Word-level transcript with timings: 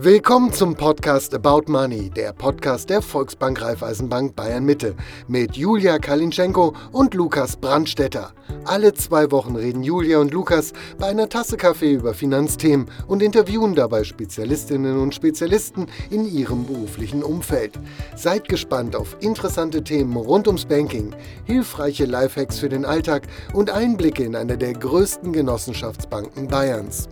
Willkommen 0.00 0.52
zum 0.52 0.76
Podcast 0.76 1.34
About 1.34 1.64
Money, 1.66 2.08
der 2.08 2.32
Podcast 2.32 2.88
der 2.88 3.02
Volksbank 3.02 3.60
Raiffeisenbank 3.60 4.36
Bayern 4.36 4.64
Mitte 4.64 4.94
mit 5.26 5.56
Julia 5.56 5.98
Kalinschenko 5.98 6.72
und 6.92 7.14
Lukas 7.14 7.56
Brandstetter. 7.56 8.30
Alle 8.64 8.94
zwei 8.94 9.28
Wochen 9.32 9.56
reden 9.56 9.82
Julia 9.82 10.18
und 10.20 10.32
Lukas 10.32 10.72
bei 11.00 11.08
einer 11.08 11.28
Tasse 11.28 11.56
Kaffee 11.56 11.94
über 11.94 12.14
Finanzthemen 12.14 12.86
und 13.08 13.24
interviewen 13.24 13.74
dabei 13.74 14.04
Spezialistinnen 14.04 15.00
und 15.00 15.16
Spezialisten 15.16 15.86
in 16.10 16.32
ihrem 16.32 16.64
beruflichen 16.64 17.24
Umfeld. 17.24 17.72
Seid 18.14 18.48
gespannt 18.48 18.94
auf 18.94 19.16
interessante 19.18 19.82
Themen 19.82 20.16
rund 20.16 20.46
ums 20.46 20.64
Banking, 20.64 21.12
hilfreiche 21.44 22.04
Lifehacks 22.04 22.60
für 22.60 22.68
den 22.68 22.84
Alltag 22.84 23.24
und 23.52 23.70
Einblicke 23.70 24.22
in 24.22 24.36
eine 24.36 24.56
der 24.56 24.74
größten 24.74 25.32
Genossenschaftsbanken 25.32 26.46
Bayerns. 26.46 27.08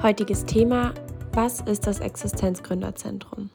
Heutiges 0.00 0.44
Thema 0.44 0.94
was 1.34 1.60
ist 1.62 1.86
das 1.86 2.00
Existenzgründerzentrum? 2.00 3.48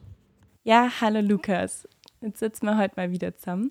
Ja, 0.64 0.90
hallo 1.00 1.20
Lukas. 1.20 1.86
Jetzt 2.20 2.40
sitzen 2.40 2.66
wir 2.66 2.76
heute 2.76 2.94
mal 2.96 3.12
wieder 3.12 3.36
zusammen. 3.36 3.70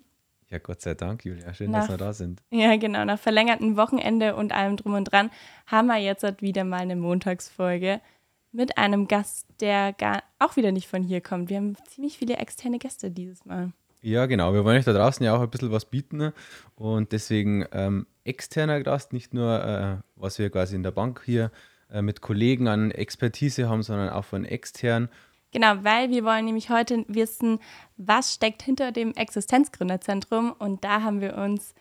Ja, 0.49 0.59
Gott 0.59 0.81
sei 0.81 0.93
Dank, 0.93 1.25
Julia. 1.25 1.53
Schön, 1.53 1.71
nach, 1.71 1.81
dass 1.81 1.89
wir 1.89 1.97
da 1.97 2.13
sind. 2.13 2.41
Ja, 2.49 2.77
genau. 2.77 3.03
Nach 3.03 3.19
verlängertem 3.19 3.75
Wochenende 3.75 4.35
und 4.37 4.53
allem 4.53 4.77
drum 4.77 4.93
und 4.93 5.11
dran 5.11 5.29
haben 5.65 5.87
wir 5.87 5.97
jetzt 5.97 6.23
halt 6.23 6.41
wieder 6.41 6.63
mal 6.63 6.79
eine 6.79 6.95
Montagsfolge 6.95 7.99
mit 8.53 8.77
einem 8.77 9.09
Gast, 9.09 9.45
der 9.59 9.91
gar, 9.91 10.23
auch 10.39 10.55
wieder 10.55 10.71
nicht 10.71 10.87
von 10.87 11.03
hier 11.03 11.19
kommt. 11.19 11.49
Wir 11.49 11.57
haben 11.57 11.75
ziemlich 11.89 12.17
viele 12.17 12.37
externe 12.37 12.79
Gäste 12.79 13.11
dieses 13.11 13.43
Mal. 13.43 13.73
Ja, 14.01 14.25
genau. 14.25 14.53
Wir 14.53 14.63
wollen 14.63 14.77
euch 14.77 14.85
da 14.85 14.93
draußen 14.93 15.25
ja 15.25 15.35
auch 15.35 15.41
ein 15.41 15.49
bisschen 15.49 15.71
was 15.71 15.83
bieten 15.83 16.31
und 16.75 17.11
deswegen 17.11 17.65
ähm, 17.73 18.07
externer 18.23 18.81
Gast, 18.83 19.11
nicht 19.11 19.33
nur, 19.33 19.61
äh, 19.63 19.97
was 20.15 20.39
wir 20.39 20.49
quasi 20.49 20.75
in 20.75 20.83
der 20.83 20.91
Bank 20.91 21.23
hier 21.25 21.45
äh, 21.45 21.76
mit 22.01 22.21
Kollegen 22.21 22.67
an 22.67 22.91
Expertise 22.91 23.69
haben, 23.69 23.83
sondern 23.83 24.09
auch 24.09 24.25
von 24.25 24.45
extern. 24.45 25.09
Genau, 25.51 25.83
weil 25.83 26.09
wir 26.09 26.23
wollen 26.23 26.45
nämlich 26.45 26.69
heute 26.69 27.05
wissen, 27.07 27.59
was 27.95 28.33
steckt 28.33 28.61
hinter 28.61 28.91
dem 28.91 29.13
Existenzgründerzentrum. 29.13 30.51
Und 30.51 30.83
da 30.83 31.01
haben 31.01 31.21
wir 31.21 31.37
uns 31.37 31.73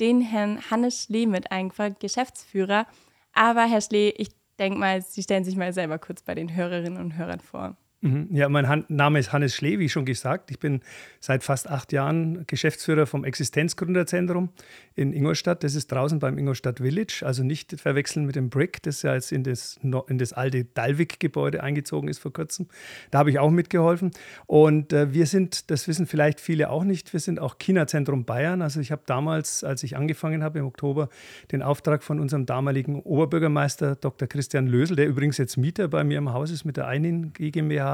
den 0.00 0.20
Herrn 0.20 0.58
Hannes 0.70 1.04
Schlee 1.04 1.26
mit 1.26 1.52
eingefangen, 1.52 1.96
Geschäftsführer. 2.00 2.86
Aber 3.32 3.64
Herr 3.64 3.80
Schlee, 3.80 4.12
ich 4.16 4.30
denke 4.58 4.78
mal, 4.78 5.02
Sie 5.02 5.22
stellen 5.22 5.44
sich 5.44 5.56
mal 5.56 5.72
selber 5.72 5.98
kurz 5.98 6.22
bei 6.22 6.34
den 6.34 6.54
Hörerinnen 6.54 7.00
und 7.00 7.16
Hörern 7.16 7.40
vor. 7.40 7.76
Mhm. 8.04 8.28
Ja, 8.32 8.48
mein 8.48 8.68
Han 8.68 8.84
Name 8.88 9.20
ist 9.20 9.32
Hannes 9.32 9.54
Schlee, 9.54 9.78
wie 9.78 9.88
schon 9.88 10.04
gesagt. 10.04 10.50
Ich 10.50 10.58
bin 10.58 10.80
seit 11.20 11.44
fast 11.44 11.70
acht 11.70 11.92
Jahren 11.92 12.44
Geschäftsführer 12.48 13.06
vom 13.06 13.24
Existenzgründerzentrum 13.24 14.48
in 14.96 15.12
Ingolstadt. 15.12 15.62
Das 15.62 15.76
ist 15.76 15.92
draußen 15.92 16.18
beim 16.18 16.36
Ingolstadt 16.36 16.80
Village, 16.80 17.22
also 17.24 17.44
nicht 17.44 17.80
verwechseln 17.80 18.26
mit 18.26 18.34
dem 18.34 18.50
Brick, 18.50 18.82
das 18.82 19.02
ja 19.02 19.14
jetzt 19.14 19.30
in 19.30 19.44
das, 19.44 19.78
in 20.08 20.18
das 20.18 20.32
alte 20.32 20.64
Dalvik-Gebäude 20.64 21.62
eingezogen 21.62 22.08
ist 22.08 22.18
vor 22.18 22.32
kurzem. 22.32 22.66
Da 23.12 23.20
habe 23.20 23.30
ich 23.30 23.38
auch 23.38 23.50
mitgeholfen. 23.50 24.10
Und 24.46 24.92
äh, 24.92 25.14
wir 25.14 25.26
sind, 25.26 25.70
das 25.70 25.86
wissen 25.86 26.08
vielleicht 26.08 26.40
viele 26.40 26.70
auch 26.70 26.82
nicht, 26.82 27.12
wir 27.12 27.20
sind 27.20 27.38
auch 27.38 27.58
China-Zentrum 27.58 28.24
Bayern. 28.24 28.62
Also 28.62 28.80
ich 28.80 28.90
habe 28.90 29.02
damals, 29.06 29.62
als 29.62 29.84
ich 29.84 29.96
angefangen 29.96 30.42
habe 30.42 30.58
im 30.58 30.66
Oktober, 30.66 31.08
den 31.52 31.62
Auftrag 31.62 32.02
von 32.02 32.18
unserem 32.18 32.46
damaligen 32.46 33.00
Oberbürgermeister 33.00 33.94
Dr. 33.94 34.26
Christian 34.26 34.66
Lösel, 34.66 34.96
der 34.96 35.06
übrigens 35.06 35.38
jetzt 35.38 35.56
Mieter 35.56 35.86
bei 35.86 36.02
mir 36.02 36.18
im 36.18 36.32
Haus 36.32 36.50
ist 36.50 36.64
mit 36.64 36.76
der 36.76 36.88
Einin 36.88 37.32
GmbH, 37.32 37.91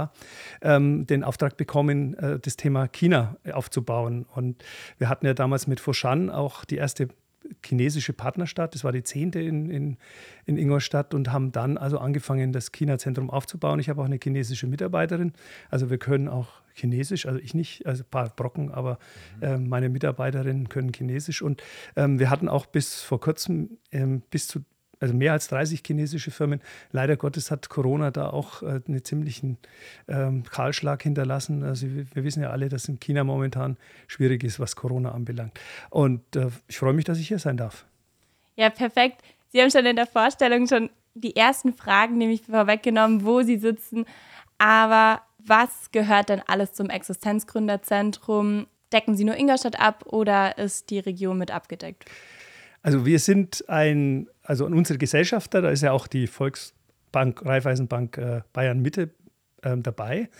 Ähm, 0.63 1.07
den 1.07 1.25
Auftrag 1.25 1.57
bekommen, 1.57 2.15
äh, 2.15 2.39
das 2.39 2.57
Thema 2.57 2.89
China 2.89 3.37
aufzubauen. 3.53 4.27
Und 4.35 4.65
wir 4.99 5.09
hatten 5.09 5.27
ja 5.27 5.35
damals 5.35 5.67
mit 5.67 5.81
Foshan 5.81 6.31
auch 6.31 6.65
die 6.65 6.77
erste 6.77 7.09
chinesische 7.65 8.13
Partnerstadt, 8.13 8.75
das 8.75 8.85
war 8.85 8.93
die 8.93 9.03
zehnte 9.03 9.41
in, 9.41 9.71
in, 9.71 9.97
in 10.47 10.57
Ingolstadt 10.57 11.15
und 11.15 11.33
haben 11.33 11.53
dann 11.53 11.79
also 11.79 11.99
angefangen, 11.99 12.53
das 12.53 12.73
China-Zentrum 12.73 13.31
aufzubauen. 13.31 13.81
Ich 13.81 13.89
habe 13.89 14.01
auch 14.01 14.07
eine 14.07 14.19
chinesische 14.23 14.67
Mitarbeiterin, 14.67 15.33
also 15.71 15.91
wir 15.91 15.99
können 15.99 16.29
auch 16.29 16.49
Chinesisch, 16.75 17.27
also 17.27 17.41
ich 17.41 17.55
nicht, 17.55 17.87
also 17.87 18.05
ein 18.05 18.11
paar 18.11 18.29
Brocken, 18.29 18.71
aber 18.71 18.99
mhm. 19.37 19.43
äh, 19.43 19.59
meine 19.59 19.89
Mitarbeiterinnen 19.89 20.69
können 20.69 20.93
Chinesisch 20.93 21.43
und 21.43 21.63
ähm, 21.97 22.19
wir 22.19 22.31
hatten 22.31 22.49
auch 22.49 22.67
bis 22.67 23.01
vor 23.03 23.21
kurzem 23.21 23.79
ähm, 23.91 24.23
bis 24.31 24.47
zu 24.47 24.61
also 25.01 25.15
mehr 25.15 25.33
als 25.33 25.49
30 25.49 25.83
chinesische 25.87 26.31
Firmen. 26.31 26.61
Leider 26.93 27.17
Gottes 27.17 27.51
hat 27.51 27.69
Corona 27.69 28.11
da 28.11 28.31
auch 28.31 28.63
äh, 28.63 28.81
einen 28.87 29.05
ziemlichen 29.05 29.59
ähm, 30.09 30.43
Kahlschlag 30.45 31.03
hinterlassen. 31.03 31.63
Also 31.63 31.87
wir, 31.89 32.07
wir, 32.15 32.25
wissen 32.25 32.43
ja 32.43 32.51
alle, 32.51 32.69
dass 32.69 32.89
in 32.89 32.99
China 33.01 33.25
momentan 33.25 33.77
schwierig 34.07 34.45
ist, 34.45 34.61
was 34.61 34.77
Corona 34.77 35.13
anbelangt. 35.13 35.59
Und 35.91 36.37
äh, 36.37 36.49
ich 36.67 36.79
freue 36.79 36.93
mich, 36.93 37.05
dass 37.05 37.19
ich 37.19 37.29
hier 37.29 37.39
sein 37.39 37.57
darf. 37.57 37.85
Ja, 38.57 38.71
perfekt. 38.71 39.23
Sie 39.51 39.61
haben 39.61 39.71
schon 39.71 39.87
in 39.87 39.97
der 39.97 40.07
Vorstellung 40.07 40.67
schon 40.67 40.91
die 41.15 41.37
ersten 41.37 41.73
Fragen 41.73 42.19
nämlich 42.19 42.43
vorweggenommen, 42.43 43.25
wo 43.25 43.43
Sie 43.43 43.59
sitzen. 43.59 44.05
Aber 44.59 45.23
was 45.39 45.91
gehört 45.93 46.29
denn 46.29 46.43
alles 46.47 46.73
zum 46.73 46.91
Existenzgründerzentrum? 46.91 48.67
Decken 48.93 49.17
Sie 49.17 49.25
nur 49.25 49.37
Ingolstadt 49.37 49.81
ab 49.81 50.05
oder 50.07 50.59
ist 50.59 50.91
die 50.91 50.99
Region 50.99 51.39
mit 51.39 51.51
abgedeckt? 51.51 52.05
Also 52.83 53.05
wir 53.05 53.19
sind 53.19 53.69
ein, 53.69 54.29
also 54.49 54.65
unsere 54.65 54.99
Gesellschafter, 54.99 55.61
da 55.61 55.69
ist 55.69 55.83
ja 55.83 55.93
auch 55.93 56.07
die 56.07 56.27
Volksbank, 56.27 57.45
Raiffeisenbank 57.45 58.17
äh, 58.17 58.41
Bayern 58.55 58.81
Mitte 58.81 59.11
ähm, 59.63 59.83
dabei. 59.83 60.31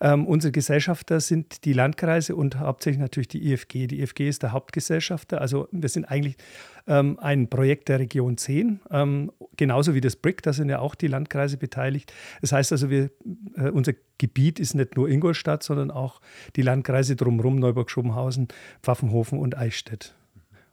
Ähm, 0.00 0.26
unsere 0.26 0.50
Gesellschafter 0.50 1.20
sind 1.20 1.64
die 1.64 1.72
Landkreise 1.72 2.34
und 2.34 2.58
hauptsächlich 2.58 3.00
natürlich 3.00 3.28
die 3.28 3.52
IFG. 3.52 3.86
Die 3.86 4.00
IFG 4.00 4.28
ist 4.28 4.42
der 4.42 4.50
Hauptgesellschafter. 4.50 5.40
Also 5.40 5.68
wir 5.70 5.88
sind 5.88 6.06
eigentlich 6.06 6.36
ähm, 6.88 7.20
ein 7.20 7.48
Projekt 7.48 7.88
der 7.88 8.00
Region 8.00 8.36
10, 8.36 8.80
ähm, 8.90 9.30
genauso 9.56 9.94
wie 9.94 10.00
das 10.00 10.16
BRIC, 10.16 10.42
da 10.42 10.52
sind 10.52 10.68
ja 10.68 10.80
auch 10.80 10.96
die 10.96 11.06
Landkreise 11.06 11.56
beteiligt. 11.56 12.12
Das 12.40 12.50
heißt 12.50 12.72
also, 12.72 12.90
wir, 12.90 13.10
äh, 13.54 13.70
unser 13.70 13.92
Gebiet 14.18 14.58
ist 14.58 14.74
nicht 14.74 14.96
nur 14.96 15.08
Ingolstadt, 15.08 15.62
sondern 15.62 15.92
auch 15.92 16.20
die 16.56 16.62
Landkreise 16.62 17.14
drumherum, 17.14 17.60
Neuburg-Schobenhausen, 17.60 18.48
Pfaffenhofen 18.82 19.38
und 19.38 19.56
Eichstätt. 19.56 20.16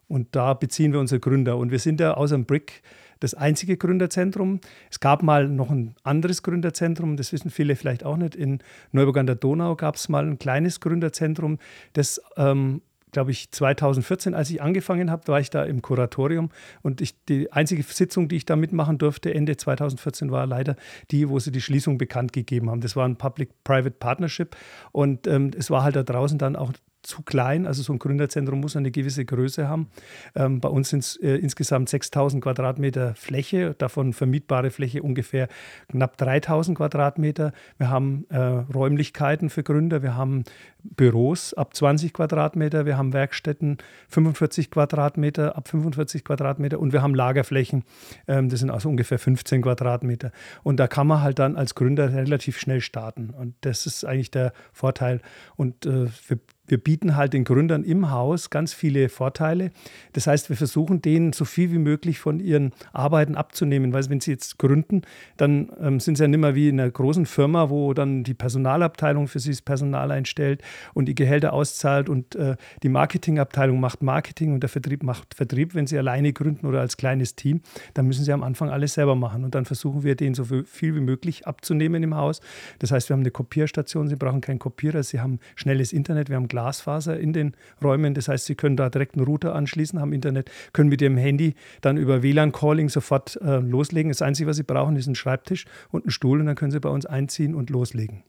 Und 0.09 0.36
da 0.36 0.53
beziehen 0.53 0.92
wir 0.92 1.00
unsere 1.00 1.22
Gründer. 1.22 1.56
Und 1.56 1.72
wir 1.72 1.80
sind 1.80 2.02
ja 2.02 2.16
außer 2.16 2.36
dem 2.36 2.46
BRIC 2.46 2.81
das 3.22 3.34
einzige 3.34 3.78
Gründerzentrum. 3.78 4.59
Es 4.90 5.00
gab 5.00 5.24
mal 5.24 5.47
noch 5.47 5.70
ein 5.70 5.96
anderes 6.03 6.44
Gründerzentrum, 6.44 7.16
das 7.16 7.31
wissen 7.31 7.52
viele 7.52 7.75
vielleicht 7.75 8.03
auch 8.03 8.18
nicht. 8.18 8.36
In 8.36 8.59
Neuburg 8.92 9.18
an 9.18 9.28
der 9.28 9.36
Donau 9.36 9.75
gab 9.75 9.96
es 9.96 10.09
mal 10.09 10.25
ein 10.25 10.40
kleines 10.40 10.80
Gründerzentrum, 10.80 11.59
das 11.94 12.22
ähm, 12.38 12.81
glaube 13.12 13.31
ich, 13.31 13.52
2014, 13.52 14.34
als 14.36 14.50
ich 14.50 14.62
angefangen 14.62 15.09
habe, 15.09 15.28
war 15.28 15.40
ich 15.40 15.50
da 15.50 15.64
im 15.64 15.81
Kuratorium 15.81 16.50
und 16.81 17.02
ich, 17.02 17.16
die 17.26 17.52
einzige 17.52 17.84
Sitzung, 17.84 18.28
die 18.28 18.36
ich 18.36 18.46
da 18.46 18.56
mitmachen 18.56 18.97
durfte, 18.97 19.34
Ende 19.34 19.58
2014, 19.58 20.31
war 20.31 20.46
leider 20.46 20.76
die, 21.12 21.28
wo 21.30 21.40
sie 21.40 21.52
die 21.52 21.62
Schließung 21.62 21.97
bekannt 21.97 22.34
gegeben 22.34 22.70
haben. 22.70 22.81
Das 22.81 22.96
war 22.96 23.08
ein 23.08 23.16
Public-Private 23.16 23.96
Partnership 24.00 24.56
und 24.91 25.28
ähm, 25.28 25.52
es 25.58 25.72
war 25.72 25.84
halt 25.84 25.96
da 25.96 26.03
draußen 26.03 26.38
dann 26.38 26.56
auch 26.56 26.72
zu 27.09 27.24
klein. 27.24 27.66
Also 27.66 27.81
so 27.81 27.92
ein 27.92 28.00
Gründerzentrum 28.00 28.62
muss 28.62 28.75
eine 28.75 28.92
gewisse 28.92 29.25
Größe 29.25 29.68
haben. 29.68 29.90
Ähm, 30.36 30.62
bei 30.62 30.70
uns 30.70 30.90
sind 30.90 31.00
es 31.00 31.18
äh, 31.18 31.36
insgesamt 31.36 31.90
6000 31.90 32.44
Quadratmeter 32.44 33.16
Fläche, 33.16 33.75
davon 33.78 34.14
vermietbare 34.14 34.70
Fläche 34.70 35.02
ungefähr 35.02 35.47
knapp 35.90 36.18
3000 36.18 36.78
Quadratmeter. 36.78 37.52
Wir 37.78 37.90
haben 37.90 38.25
äh, 38.30 38.38
Räumlichkeiten 38.38 39.50
für 39.50 39.64
Gründer, 39.64 40.03
wir 40.03 40.16
haben 40.16 40.44
Büros 40.84 41.53
ab 41.53 41.75
20 41.75 42.14
Quadratmeter, 42.14 42.86
wir 42.86 42.97
haben 42.97 43.12
Werkstätten 43.12 43.80
45 44.09 44.72
Quadratmeter, 44.72 45.58
ab 45.58 45.68
45 45.68 46.24
Quadratmeter 46.24 46.80
und 46.80 46.94
wir 46.94 47.02
haben 47.02 47.16
Lagerflächen, 47.16 47.84
ähm, 48.28 48.50
das 48.50 48.59
sind 48.59 48.70
also 48.70 48.88
ungefähr 48.88 49.20
15 49.20 49.64
Quadratmeter. 49.64 50.31
Und 50.64 50.80
da 50.80 50.88
kann 50.88 51.08
man 51.08 51.22
halt 51.22 51.40
dann 51.40 51.58
als 51.58 51.74
Gründer 51.74 52.14
relativ 52.14 52.59
schnell 52.59 52.81
starten. 52.81 53.31
Und 53.31 53.56
das 53.62 53.86
ist 53.88 54.06
eigentlich 54.06 54.31
der 54.31 54.53
Vorteil. 54.72 55.22
Und 55.56 55.86
äh, 55.86 56.08
wir 56.28 56.40
wir 56.69 56.78
bieten 56.78 57.16
halt 57.16 57.34
den 57.34 57.44
Gründern 57.44 57.84
im 57.84 58.12
Haus 58.12 58.50
ganz 58.50 58.74
viele 58.74 59.09
Vorteile. 59.09 59.72
Das 60.13 60.28
heißt, 60.28 60.50
wir 60.50 60.57
versuchen 60.57 61.02
denen 61.02 61.34
so 61.34 61.46
viel 61.46 61.72
wie 61.72 61.78
möglich 61.78 62.19
von 62.19 62.40
ihren 62.40 62.72
Arbeiten 62.94 63.35
abzunehmen, 63.35 63.94
weil 63.94 64.09
wenn 64.09 64.22
sie 64.22 64.31
jetzt 64.31 64.57
gründen, 64.57 65.02
dann 65.38 65.72
ähm, 65.81 66.00
sind 66.00 66.18
sie 66.18 66.24
ja 66.24 66.28
nicht 66.28 66.40
mehr 66.40 66.56
wie 66.56 66.69
in 66.69 66.79
einer 66.79 66.90
großen 66.90 67.25
Firma, 67.25 67.69
wo 67.69 67.94
dann 67.94 68.24
die 68.24 68.34
Personalabteilung 68.34 69.28
für 69.28 69.40
sie 69.40 69.52
das 69.52 69.61
Personal 69.61 70.11
einstellt 70.11 70.61
und 70.93 71.05
die 71.05 71.16
Gehälter 71.16 71.53
auszahlt 71.53 72.09
und 72.09 72.35
äh, 72.35 72.55
die 72.84 72.90
Marketingabteilung 72.90 73.79
macht 73.79 74.03
Marketing 74.03 74.53
und 74.53 74.61
der 74.61 74.70
Vertrieb 74.70 75.03
macht 75.03 75.34
Vertrieb. 75.34 75.76
Wenn 75.76 75.88
sie 75.88 75.97
alleine 75.97 76.34
gründen 76.34 76.66
oder 76.66 76.82
als 76.82 76.97
kleines 76.97 77.35
Team, 77.35 77.61
dann 77.93 78.08
müssen 78.08 78.23
sie 78.23 78.32
am 78.32 78.43
Anfang 78.43 78.70
alles 78.70 78.93
selber 78.93 79.16
machen 79.16 79.43
und 79.43 79.55
dann 79.55 79.66
versuchen 79.66 80.03
wir 80.03 80.16
denen 80.16 80.35
so 80.35 80.46
viel 80.46 80.96
wie 80.96 81.02
möglich 81.02 81.47
abzunehmen 81.47 82.03
im 82.03 82.16
Haus. 82.16 82.41
Das 82.79 82.91
heißt, 82.91 83.09
wir 83.09 83.14
haben 83.14 83.22
eine 83.22 83.32
Kopierstation, 83.32 84.08
sie 84.08 84.16
brauchen 84.16 84.41
keinen 84.41 84.59
Kopierer, 84.59 85.03
sie 85.03 85.20
haben 85.20 85.40
schnelles 85.55 85.93
Internet, 85.93 86.29
wir 86.29 86.35
haben 86.35 86.47
Glasfaser 86.59 87.17
in 87.17 87.32
den 87.32 87.53
Räumen. 87.82 88.14
Das 88.14 88.28
heißt, 88.28 88.46
Sie 88.46 88.56
können 88.56 88.76
da 88.76 88.90
direkt 88.90 89.16
einen 89.16 89.26
Router 89.26 89.56
anschließen, 89.56 90.00
haben 90.00 90.11
Internet, 90.11 90.52
können 90.73 90.90
mit 90.90 91.02
Ihrem 91.02 91.17
Handy 91.17 91.56
dann 91.82 91.97
über 91.97 92.22
WLAN-Calling 92.22 92.90
sofort 92.90 93.40
äh, 93.41 93.59
loslegen. 93.59 94.11
Das 94.11 94.22
Einzige, 94.22 94.50
was 94.50 94.58
Sie 94.58 94.64
brauchen, 94.64 94.96
ist 94.97 95.08
ein 95.08 95.16
Schreibtisch 95.16 95.66
und 95.90 96.06
ein 96.06 96.11
Stuhl 96.11 96.41
und 96.41 96.47
dann 96.47 96.56
können 96.56 96.72
Sie 96.72 96.79
bei 96.79 96.90
uns 96.90 97.06
einziehen 97.06 97.56
und 97.56 97.70
loslegen. 97.70 98.23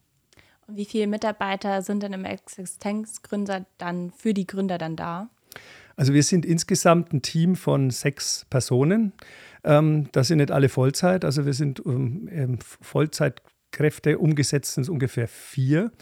Und 0.68 0.76
wie 0.76 0.84
viele 0.84 1.08
Mitarbeiter 1.08 1.82
sind 1.82 2.04
denn 2.04 2.12
im 2.12 2.24
Existenzgründer 2.24 3.66
dann 3.78 4.12
für 4.12 4.32
die 4.32 4.46
Gründer 4.46 4.78
dann 4.78 4.94
da? 4.94 5.28
Also 5.96 6.14
wir 6.14 6.22
sind 6.22 6.46
insgesamt 6.46 7.12
ein 7.12 7.22
Team 7.22 7.56
von 7.56 7.90
sechs 7.90 8.46
Personen. 8.48 9.12
Ähm, 9.64 10.08
das 10.12 10.28
sind 10.28 10.38
nicht 10.38 10.52
alle 10.52 10.68
Vollzeit, 10.68 11.24
also 11.24 11.44
wir 11.46 11.52
sind 11.52 11.82
ähm, 11.84 12.58
Vollzeit 12.80 13.42
Kräfte 13.72 14.18
umgesetzt 14.18 14.74
sind 14.74 14.82
es 14.84 14.88
ungefähr 14.88 15.28
vier. 15.28 15.92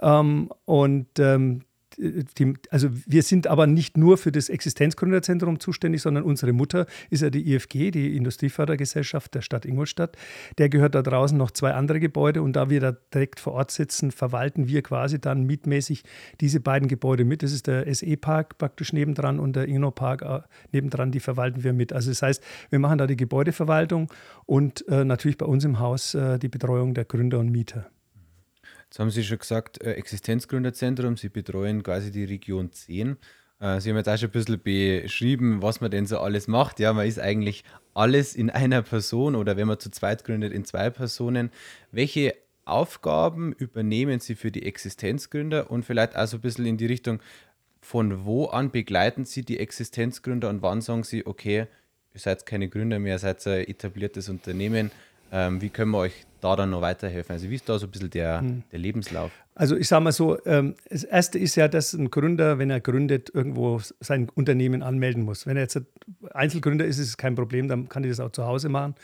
Ähm, 0.00 0.50
und 0.64 1.18
ähm, 1.18 1.62
die, 1.98 2.54
also 2.70 2.88
wir 3.06 3.22
sind 3.22 3.46
aber 3.46 3.66
nicht 3.66 3.96
nur 3.96 4.18
für 4.18 4.32
das 4.32 4.48
Existenzgründerzentrum 4.48 5.60
zuständig, 5.60 6.02
sondern 6.02 6.24
unsere 6.24 6.52
Mutter 6.52 6.86
ist 7.10 7.22
ja 7.22 7.30
die 7.30 7.52
IFG, 7.52 7.90
die 7.90 8.16
Industriefördergesellschaft 8.16 9.34
der 9.34 9.42
Stadt 9.42 9.64
Ingolstadt. 9.64 10.16
Der 10.58 10.68
gehört 10.68 10.94
da 10.94 11.02
draußen 11.02 11.36
noch 11.36 11.50
zwei 11.50 11.72
andere 11.74 12.00
Gebäude 12.00 12.42
und 12.42 12.54
da 12.54 12.70
wir 12.70 12.80
da 12.80 12.96
direkt 13.12 13.40
vor 13.40 13.54
Ort 13.54 13.70
sitzen, 13.70 14.10
verwalten 14.10 14.68
wir 14.68 14.82
quasi 14.82 15.20
dann 15.20 15.44
mietmäßig 15.44 16.04
diese 16.40 16.60
beiden 16.60 16.88
Gebäude 16.88 17.24
mit. 17.24 17.42
Das 17.42 17.52
ist 17.52 17.66
der 17.66 17.92
SE-Park 17.92 18.58
praktisch 18.58 18.92
nebendran 18.92 19.38
und 19.38 19.56
der 19.56 19.66
Inno-Park 19.66 20.22
äh, 20.22 20.40
nebendran, 20.72 21.10
die 21.10 21.20
verwalten 21.20 21.64
wir 21.64 21.72
mit. 21.72 21.92
Also 21.92 22.10
das 22.10 22.22
heißt, 22.22 22.42
wir 22.70 22.78
machen 22.78 22.98
da 22.98 23.06
die 23.06 23.16
Gebäudeverwaltung 23.16 24.12
und 24.46 24.86
äh, 24.88 25.04
natürlich 25.04 25.38
bei 25.38 25.46
uns 25.46 25.64
im 25.64 25.78
Haus 25.78 26.14
äh, 26.14 26.38
die 26.38 26.48
Betreuung 26.48 26.94
der 26.94 27.04
Gründer 27.04 27.38
und 27.38 27.50
Mieter. 27.50 27.90
Jetzt 28.90 28.98
haben 28.98 29.10
Sie 29.10 29.22
schon 29.22 29.38
gesagt, 29.38 29.80
äh, 29.82 29.92
Existenzgründerzentrum, 29.92 31.16
Sie 31.16 31.28
betreuen 31.28 31.84
quasi 31.84 32.10
die 32.10 32.24
Region 32.24 32.72
10. 32.72 33.18
Äh, 33.60 33.80
Sie 33.80 33.88
haben 33.88 33.96
jetzt 33.96 34.08
auch 34.08 34.18
schon 34.18 34.30
ein 34.30 34.32
bisschen 34.32 34.60
beschrieben, 34.60 35.62
was 35.62 35.80
man 35.80 35.92
denn 35.92 36.06
so 36.06 36.18
alles 36.18 36.48
macht. 36.48 36.80
Ja, 36.80 36.92
man 36.92 37.06
ist 37.06 37.20
eigentlich 37.20 37.62
alles 37.94 38.34
in 38.34 38.50
einer 38.50 38.82
Person 38.82 39.36
oder 39.36 39.56
wenn 39.56 39.68
man 39.68 39.78
zu 39.78 39.92
zweit 39.92 40.24
gründet, 40.24 40.52
in 40.52 40.64
zwei 40.64 40.90
Personen. 40.90 41.52
Welche 41.92 42.34
Aufgaben 42.64 43.52
übernehmen 43.52 44.18
Sie 44.18 44.34
für 44.34 44.50
die 44.50 44.66
Existenzgründer 44.66 45.70
und 45.70 45.84
vielleicht 45.84 46.16
auch 46.16 46.26
so 46.26 46.38
ein 46.38 46.40
bisschen 46.40 46.66
in 46.66 46.76
die 46.76 46.86
Richtung, 46.86 47.20
von 47.80 48.24
wo 48.24 48.46
an 48.46 48.72
begleiten 48.72 49.24
Sie 49.24 49.44
die 49.44 49.60
Existenzgründer 49.60 50.48
und 50.48 50.62
wann 50.62 50.80
sagen 50.80 51.04
Sie, 51.04 51.24
okay, 51.28 51.68
ihr 52.12 52.20
seid 52.20 52.44
keine 52.44 52.68
Gründer 52.68 52.98
mehr, 52.98 53.14
ihr 53.14 53.18
seid 53.20 53.46
ein 53.46 53.68
etabliertes 53.68 54.28
Unternehmen. 54.28 54.90
Ähm, 55.30 55.60
wie 55.60 55.68
können 55.68 55.92
wir 55.92 55.98
euch 55.98 56.26
da 56.40 56.56
dann 56.56 56.70
noch 56.70 56.80
weiterhelfen? 56.80 57.32
Also 57.32 57.48
wie 57.48 57.54
ist 57.54 57.68
da 57.68 57.78
so 57.78 57.86
ein 57.86 57.90
bisschen 57.90 58.10
der, 58.10 58.40
hm. 58.40 58.62
der 58.72 58.78
Lebenslauf? 58.78 59.30
Also 59.60 59.76
ich 59.76 59.88
sage 59.88 60.02
mal 60.02 60.12
so, 60.12 60.38
ähm, 60.46 60.74
das 60.88 61.04
Erste 61.04 61.38
ist 61.38 61.54
ja, 61.54 61.68
dass 61.68 61.92
ein 61.92 62.10
Gründer, 62.10 62.58
wenn 62.58 62.70
er 62.70 62.80
gründet, 62.80 63.30
irgendwo 63.34 63.78
sein 64.00 64.30
Unternehmen 64.30 64.82
anmelden 64.82 65.22
muss. 65.22 65.46
Wenn 65.46 65.58
er 65.58 65.64
jetzt 65.64 65.78
Einzelgründer 66.32 66.86
ist, 66.86 66.96
ist 66.96 67.08
es 67.08 67.16
kein 67.18 67.34
Problem, 67.34 67.68
dann 67.68 67.90
kann 67.90 68.02
ich 68.02 68.08
das 68.08 68.20
auch 68.20 68.32
zu 68.32 68.46
Hause 68.46 68.70
machen. 68.70 68.94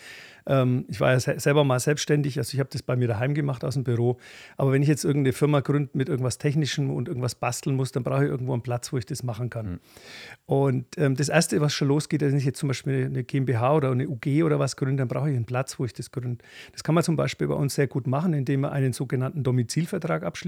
Ähm, 0.47 0.87
ich 0.89 0.99
war 1.01 1.13
ja 1.13 1.21
selber 1.21 1.65
mal 1.65 1.79
selbstständig, 1.79 2.39
also 2.39 2.55
ich 2.55 2.61
habe 2.61 2.71
das 2.73 2.83
bei 2.83 2.97
mir 2.97 3.09
daheim 3.09 3.35
gemacht 3.35 3.65
aus 3.65 3.75
dem 3.75 3.85
Büro. 3.85 4.17
Aber 4.57 4.73
wenn 4.73 4.81
ich 4.81 4.89
jetzt 4.89 5.05
irgendeine 5.05 5.35
Firma 5.35 5.61
gründe 5.61 5.91
mit 5.93 6.09
irgendwas 6.09 6.39
Technischem 6.39 6.91
und 6.91 7.09
irgendwas 7.09 7.35
basteln 7.35 7.77
muss, 7.77 7.93
dann 7.93 8.03
brauche 8.03 8.25
ich 8.25 8.31
irgendwo 8.31 8.55
einen 8.55 8.63
Platz, 8.63 8.93
wo 8.93 8.97
ich 8.97 9.05
das 9.05 9.23
machen 9.23 9.51
kann. 9.51 9.73
Mhm. 9.73 9.81
Und 10.47 10.87
ähm, 10.97 11.17
das 11.17 11.29
Erste, 11.29 11.61
was 11.61 11.75
schon 11.75 11.89
losgeht, 11.89 12.23
wenn 12.23 12.37
ich 12.37 12.45
jetzt 12.47 12.61
zum 12.61 12.69
Beispiel 12.69 13.07
eine 13.07 13.25
GmbH 13.25 13.75
oder 13.75 13.91
eine 13.91 14.09
UG 14.09 14.45
oder 14.45 14.59
was 14.59 14.77
gründe, 14.77 15.03
dann 15.03 15.09
brauche 15.09 15.29
ich 15.29 15.37
einen 15.37 15.45
Platz, 15.45 15.79
wo 15.79 15.85
ich 15.85 15.93
das 15.93 16.13
gründe. 16.13 16.43
Das 16.73 16.83
kann 16.83 16.95
man 16.95 17.05
zum 17.05 17.17
Beispiel 17.17 17.49
bei 17.49 17.55
uns 17.55 17.75
sehr 17.75 17.89
gut 17.89 18.07
machen, 18.07 18.33
indem 18.33 18.61
man 18.61 18.71
einen 18.71 18.93
sogenannten 18.95 19.43
Domizilvertrag 19.43 20.23
abschließt. 20.23 20.46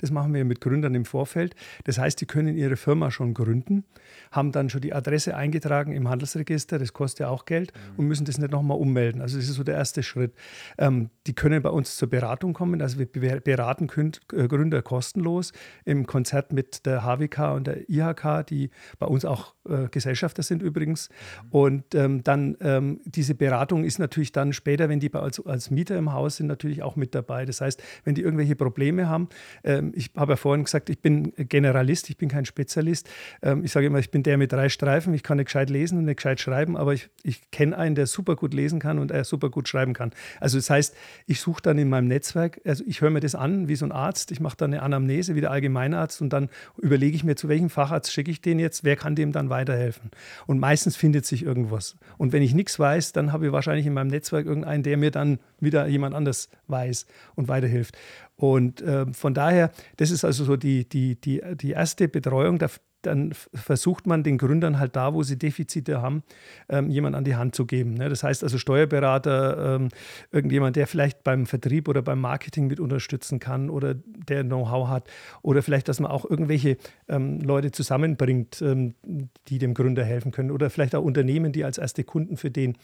Das 0.00 0.10
machen 0.10 0.34
wir 0.34 0.44
mit 0.44 0.60
Gründern 0.60 0.94
im 0.94 1.04
Vorfeld. 1.04 1.54
Das 1.84 1.98
heißt, 1.98 2.20
die 2.20 2.26
können 2.26 2.56
ihre 2.56 2.76
Firma 2.76 3.10
schon 3.10 3.34
gründen, 3.34 3.84
haben 4.30 4.52
dann 4.52 4.70
schon 4.70 4.80
die 4.80 4.92
Adresse 4.92 5.36
eingetragen 5.36 5.92
im 5.92 6.08
Handelsregister, 6.08 6.78
das 6.78 6.92
kostet 6.92 7.20
ja 7.20 7.28
auch 7.28 7.44
Geld, 7.44 7.72
mhm. 7.72 7.98
und 7.98 8.08
müssen 8.08 8.24
das 8.24 8.38
nicht 8.38 8.50
nochmal 8.50 8.78
ummelden. 8.78 9.20
Also 9.20 9.36
das 9.36 9.48
ist 9.48 9.54
so 9.54 9.64
der 9.64 9.76
erste 9.76 10.02
Schritt. 10.02 10.32
Ähm, 10.78 11.10
die 11.26 11.34
können 11.34 11.62
bei 11.62 11.70
uns 11.70 11.96
zur 11.96 12.08
Beratung 12.08 12.52
kommen. 12.52 12.82
Also 12.82 12.98
wir 12.98 13.06
beraten 13.06 13.88
äh, 14.32 14.48
Gründer 14.48 14.82
kostenlos 14.82 15.52
im 15.84 16.06
Konzert 16.06 16.52
mit 16.52 16.86
der 16.86 17.02
HWK 17.04 17.54
und 17.54 17.66
der 17.66 17.88
IHK, 17.88 18.46
die 18.48 18.70
bei 18.98 19.06
uns 19.06 19.24
auch 19.24 19.54
äh, 19.68 19.88
Gesellschafter 19.88 20.42
sind 20.42 20.62
übrigens. 20.62 21.08
Mhm. 21.08 21.48
Und 21.50 21.94
ähm, 21.94 22.24
dann 22.24 22.56
ähm, 22.60 23.00
diese 23.04 23.34
Beratung 23.34 23.84
ist 23.84 23.98
natürlich 23.98 24.32
dann 24.32 24.52
später, 24.52 24.88
wenn 24.88 25.00
die 25.00 25.08
bei 25.08 25.20
als, 25.20 25.44
als 25.44 25.70
Mieter 25.70 25.96
im 25.96 26.12
Haus 26.12 26.36
sind, 26.36 26.46
natürlich 26.46 26.82
auch 26.82 26.96
mit 26.96 27.14
dabei. 27.14 27.44
Das 27.44 27.60
heißt, 27.60 27.82
wenn 28.04 28.14
die 28.14 28.22
irgendwelche 28.22 28.56
Probleme 28.56 29.08
haben, 29.08 29.21
ähm, 29.64 29.92
ich 29.94 30.10
habe 30.16 30.32
ja 30.32 30.36
vorhin 30.36 30.64
gesagt, 30.64 30.90
ich 30.90 31.00
bin 31.00 31.32
Generalist, 31.36 32.10
ich 32.10 32.16
bin 32.16 32.28
kein 32.28 32.44
Spezialist. 32.44 33.08
Ähm, 33.42 33.64
ich 33.64 33.72
sage 33.72 33.86
immer, 33.86 33.98
ich 33.98 34.10
bin 34.10 34.22
der 34.22 34.38
mit 34.38 34.52
drei 34.52 34.68
Streifen, 34.68 35.14
ich 35.14 35.22
kann 35.22 35.36
nicht 35.36 35.46
gescheit 35.46 35.70
lesen 35.70 35.98
und 35.98 36.04
nicht 36.04 36.16
gescheit 36.16 36.40
schreiben, 36.40 36.76
aber 36.76 36.94
ich, 36.94 37.10
ich 37.22 37.50
kenne 37.50 37.76
einen, 37.76 37.94
der 37.94 38.06
super 38.06 38.36
gut 38.36 38.54
lesen 38.54 38.78
kann 38.78 38.98
und 38.98 39.10
er 39.10 39.24
super 39.24 39.50
gut 39.50 39.68
schreiben 39.68 39.94
kann. 39.94 40.12
Also 40.40 40.58
das 40.58 40.70
heißt, 40.70 40.96
ich 41.26 41.40
suche 41.40 41.62
dann 41.62 41.78
in 41.78 41.88
meinem 41.88 42.08
Netzwerk, 42.08 42.60
also 42.64 42.84
ich 42.86 43.00
höre 43.00 43.10
mir 43.10 43.20
das 43.20 43.34
an 43.34 43.68
wie 43.68 43.76
so 43.76 43.84
ein 43.84 43.92
Arzt, 43.92 44.30
ich 44.30 44.40
mache 44.40 44.56
dann 44.56 44.72
eine 44.72 44.82
Anamnese 44.82 45.34
wie 45.34 45.40
der 45.40 45.50
Allgemeinarzt 45.50 46.20
und 46.22 46.32
dann 46.32 46.48
überlege 46.78 47.16
ich 47.16 47.24
mir, 47.24 47.36
zu 47.36 47.48
welchem 47.48 47.70
Facharzt 47.70 48.12
schicke 48.12 48.30
ich 48.30 48.40
den 48.40 48.58
jetzt, 48.58 48.84
wer 48.84 48.96
kann 48.96 49.14
dem 49.14 49.32
dann 49.32 49.50
weiterhelfen. 49.50 50.10
Und 50.46 50.58
meistens 50.58 50.96
findet 50.96 51.26
sich 51.26 51.44
irgendwas. 51.44 51.96
Und 52.18 52.32
wenn 52.32 52.42
ich 52.42 52.54
nichts 52.54 52.78
weiß, 52.78 53.12
dann 53.12 53.32
habe 53.32 53.46
ich 53.46 53.52
wahrscheinlich 53.52 53.86
in 53.86 53.92
meinem 53.92 54.08
Netzwerk 54.08 54.46
irgendeinen, 54.46 54.82
der 54.82 54.96
mir 54.96 55.10
dann 55.10 55.38
wieder 55.60 55.86
jemand 55.86 56.14
anders 56.14 56.48
weiß 56.68 57.06
und 57.34 57.48
weiterhilft. 57.48 57.96
Und 58.36 58.80
äh, 58.80 59.06
von 59.12 59.34
daher, 59.34 59.70
das 59.96 60.10
ist 60.10 60.24
also 60.24 60.44
so 60.44 60.56
die, 60.56 60.88
die, 60.88 61.20
die, 61.20 61.42
die 61.54 61.70
erste 61.70 62.08
Betreuung. 62.08 62.58
Da, 62.58 62.68
dann 63.02 63.32
versucht 63.32 64.06
man 64.06 64.22
den 64.22 64.38
Gründern 64.38 64.78
halt 64.78 64.96
da, 64.96 65.14
wo 65.14 65.22
sie 65.22 65.38
Defizite 65.38 66.02
haben, 66.02 66.22
ähm, 66.68 66.90
jemand 66.90 67.16
an 67.16 67.24
die 67.24 67.36
Hand 67.36 67.54
zu 67.54 67.66
geben. 67.66 67.94
Ne? 67.94 68.08
Das 68.08 68.22
heißt 68.22 68.42
also 68.42 68.58
Steuerberater, 68.58 69.76
ähm, 69.76 69.88
irgendjemand, 70.30 70.76
der 70.76 70.86
vielleicht 70.86 71.24
beim 71.24 71.46
Vertrieb 71.46 71.88
oder 71.88 72.02
beim 72.02 72.20
Marketing 72.20 72.66
mit 72.66 72.80
unterstützen 72.80 73.38
kann 73.38 73.70
oder 73.70 73.94
der 73.94 74.44
Know-how 74.44 74.88
hat 74.88 75.08
oder 75.42 75.62
vielleicht, 75.62 75.88
dass 75.88 76.00
man 76.00 76.10
auch 76.10 76.28
irgendwelche 76.28 76.76
ähm, 77.08 77.40
Leute 77.40 77.70
zusammenbringt, 77.70 78.62
ähm, 78.62 78.94
die 79.48 79.58
dem 79.58 79.74
Gründer 79.74 80.04
helfen 80.04 80.32
können 80.32 80.50
oder 80.50 80.70
vielleicht 80.70 80.94
auch 80.94 81.02
Unternehmen, 81.02 81.52
die 81.52 81.64
als 81.64 81.78
erste 81.78 82.04
Kunden 82.04 82.36
für 82.36 82.50
den 82.50 82.76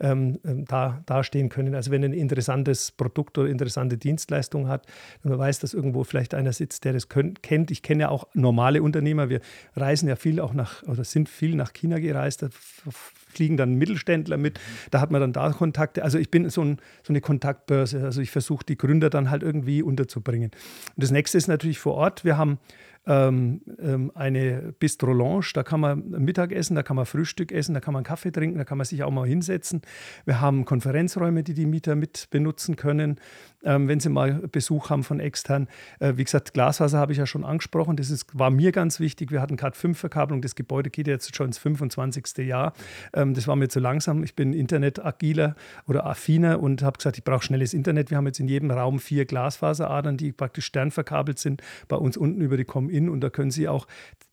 ähm, 0.00 0.38
ähm, 0.44 0.64
da 0.64 1.02
dastehen 1.06 1.48
können. 1.48 1.74
Also 1.74 1.90
wenn 1.90 2.04
ein 2.04 2.12
interessantes 2.12 2.92
Produkt 2.92 3.38
oder 3.38 3.48
interessante 3.48 3.98
Dienstleistung 3.98 4.68
hat, 4.68 4.86
man 5.22 5.38
weiß, 5.38 5.58
dass 5.60 5.74
irgendwo 5.74 6.04
vielleicht 6.04 6.34
einer 6.34 6.52
sitzt, 6.52 6.84
der 6.84 6.92
das 6.92 7.08
können, 7.08 7.34
kennt. 7.42 7.70
Ich 7.70 7.82
kenne 7.82 8.02
ja 8.02 8.08
auch 8.08 8.26
normale 8.34 8.82
Unternehmer. 8.82 9.28
Wir 9.28 9.40
reisen 9.74 10.08
ja 10.08 10.16
viel 10.16 10.40
auch 10.40 10.54
nach, 10.54 10.82
oder 10.84 11.04
sind 11.04 11.28
viel 11.28 11.54
nach 11.54 11.72
China 11.72 11.98
gereist, 11.98 12.42
da 12.42 12.48
fliegen 12.50 13.56
dann 13.56 13.74
Mittelständler 13.74 14.36
mit, 14.36 14.58
da 14.90 15.00
hat 15.00 15.10
man 15.10 15.20
dann 15.20 15.32
da 15.32 15.50
Kontakte. 15.52 16.02
Also 16.02 16.18
ich 16.18 16.30
bin 16.30 16.48
so, 16.48 16.62
ein, 16.62 16.78
so 17.02 17.12
eine 17.12 17.20
Kontaktbörse, 17.20 18.04
also 18.04 18.20
ich 18.20 18.30
versuche 18.30 18.64
die 18.64 18.76
Gründer 18.76 19.10
dann 19.10 19.30
halt 19.30 19.42
irgendwie 19.42 19.82
unterzubringen. 19.82 20.50
Und 20.94 21.02
das 21.02 21.10
nächste 21.10 21.38
ist 21.38 21.48
natürlich 21.48 21.78
vor 21.78 21.94
Ort. 21.94 22.24
Wir 22.24 22.36
haben 22.36 22.58
ähm, 23.06 23.60
ähm, 23.78 24.12
eine 24.14 24.74
Bistro 24.78 25.12
Lounge, 25.12 25.46
da 25.54 25.62
kann 25.62 25.80
man 25.80 26.08
Mittag 26.10 26.52
essen, 26.52 26.74
da 26.74 26.82
kann 26.82 26.96
man 26.96 27.06
Frühstück 27.06 27.52
essen, 27.52 27.74
da 27.74 27.80
kann 27.80 27.94
man 27.94 28.04
Kaffee 28.04 28.32
trinken, 28.32 28.58
da 28.58 28.64
kann 28.64 28.78
man 28.78 28.84
sich 28.84 29.02
auch 29.02 29.10
mal 29.10 29.26
hinsetzen. 29.26 29.82
Wir 30.24 30.40
haben 30.40 30.64
Konferenzräume, 30.64 31.42
die 31.42 31.54
die 31.54 31.66
Mieter 31.66 31.94
mit 31.94 32.28
benutzen 32.30 32.76
können, 32.76 33.20
ähm, 33.64 33.88
wenn 33.88 34.00
sie 34.00 34.08
mal 34.08 34.42
Besuch 34.50 34.90
haben 34.90 35.04
von 35.04 35.20
extern. 35.20 35.68
Äh, 36.00 36.14
wie 36.16 36.24
gesagt, 36.24 36.54
Glasfaser 36.54 36.98
habe 36.98 37.12
ich 37.12 37.18
ja 37.18 37.26
schon 37.26 37.44
angesprochen, 37.44 37.96
das 37.96 38.10
ist, 38.10 38.26
war 38.38 38.50
mir 38.50 38.72
ganz 38.72 38.98
wichtig. 39.00 39.30
Wir 39.30 39.40
hatten 39.40 39.56
Cat 39.56 39.76
5 39.76 39.98
Verkabelung, 39.98 40.42
das 40.42 40.54
Gebäude 40.54 40.90
geht 40.90 41.06
jetzt 41.06 41.34
schon 41.36 41.46
ins 41.48 41.58
25. 41.58 42.38
Jahr. 42.38 42.72
Ähm, 43.14 43.34
das 43.34 43.46
war 43.46 43.56
mir 43.56 43.68
zu 43.68 43.78
langsam. 43.80 44.24
Ich 44.24 44.34
bin 44.34 44.52
Internet-agiler 44.52 45.54
oder 45.86 46.06
affiner 46.06 46.60
und 46.60 46.82
habe 46.82 46.96
gesagt, 46.98 47.18
ich 47.18 47.24
brauche 47.24 47.44
schnelles 47.44 47.72
Internet. 47.74 48.10
Wir 48.10 48.16
haben 48.16 48.26
jetzt 48.26 48.40
in 48.40 48.48
jedem 48.48 48.70
Raum 48.70 48.98
vier 48.98 49.26
Glasfaseradern, 49.26 50.16
die 50.16 50.32
praktisch 50.32 50.66
sternverkabelt 50.66 51.38
sind, 51.38 51.62
bei 51.88 51.96
uns 51.96 52.16
unten 52.16 52.40
über 52.40 52.56
die 52.56 52.64
Com 52.64 52.90
in 52.96 53.08
und 53.08 53.20
da 53.20 53.30
können 53.30 53.50
Sie 53.50 53.68
auch, 53.68 53.86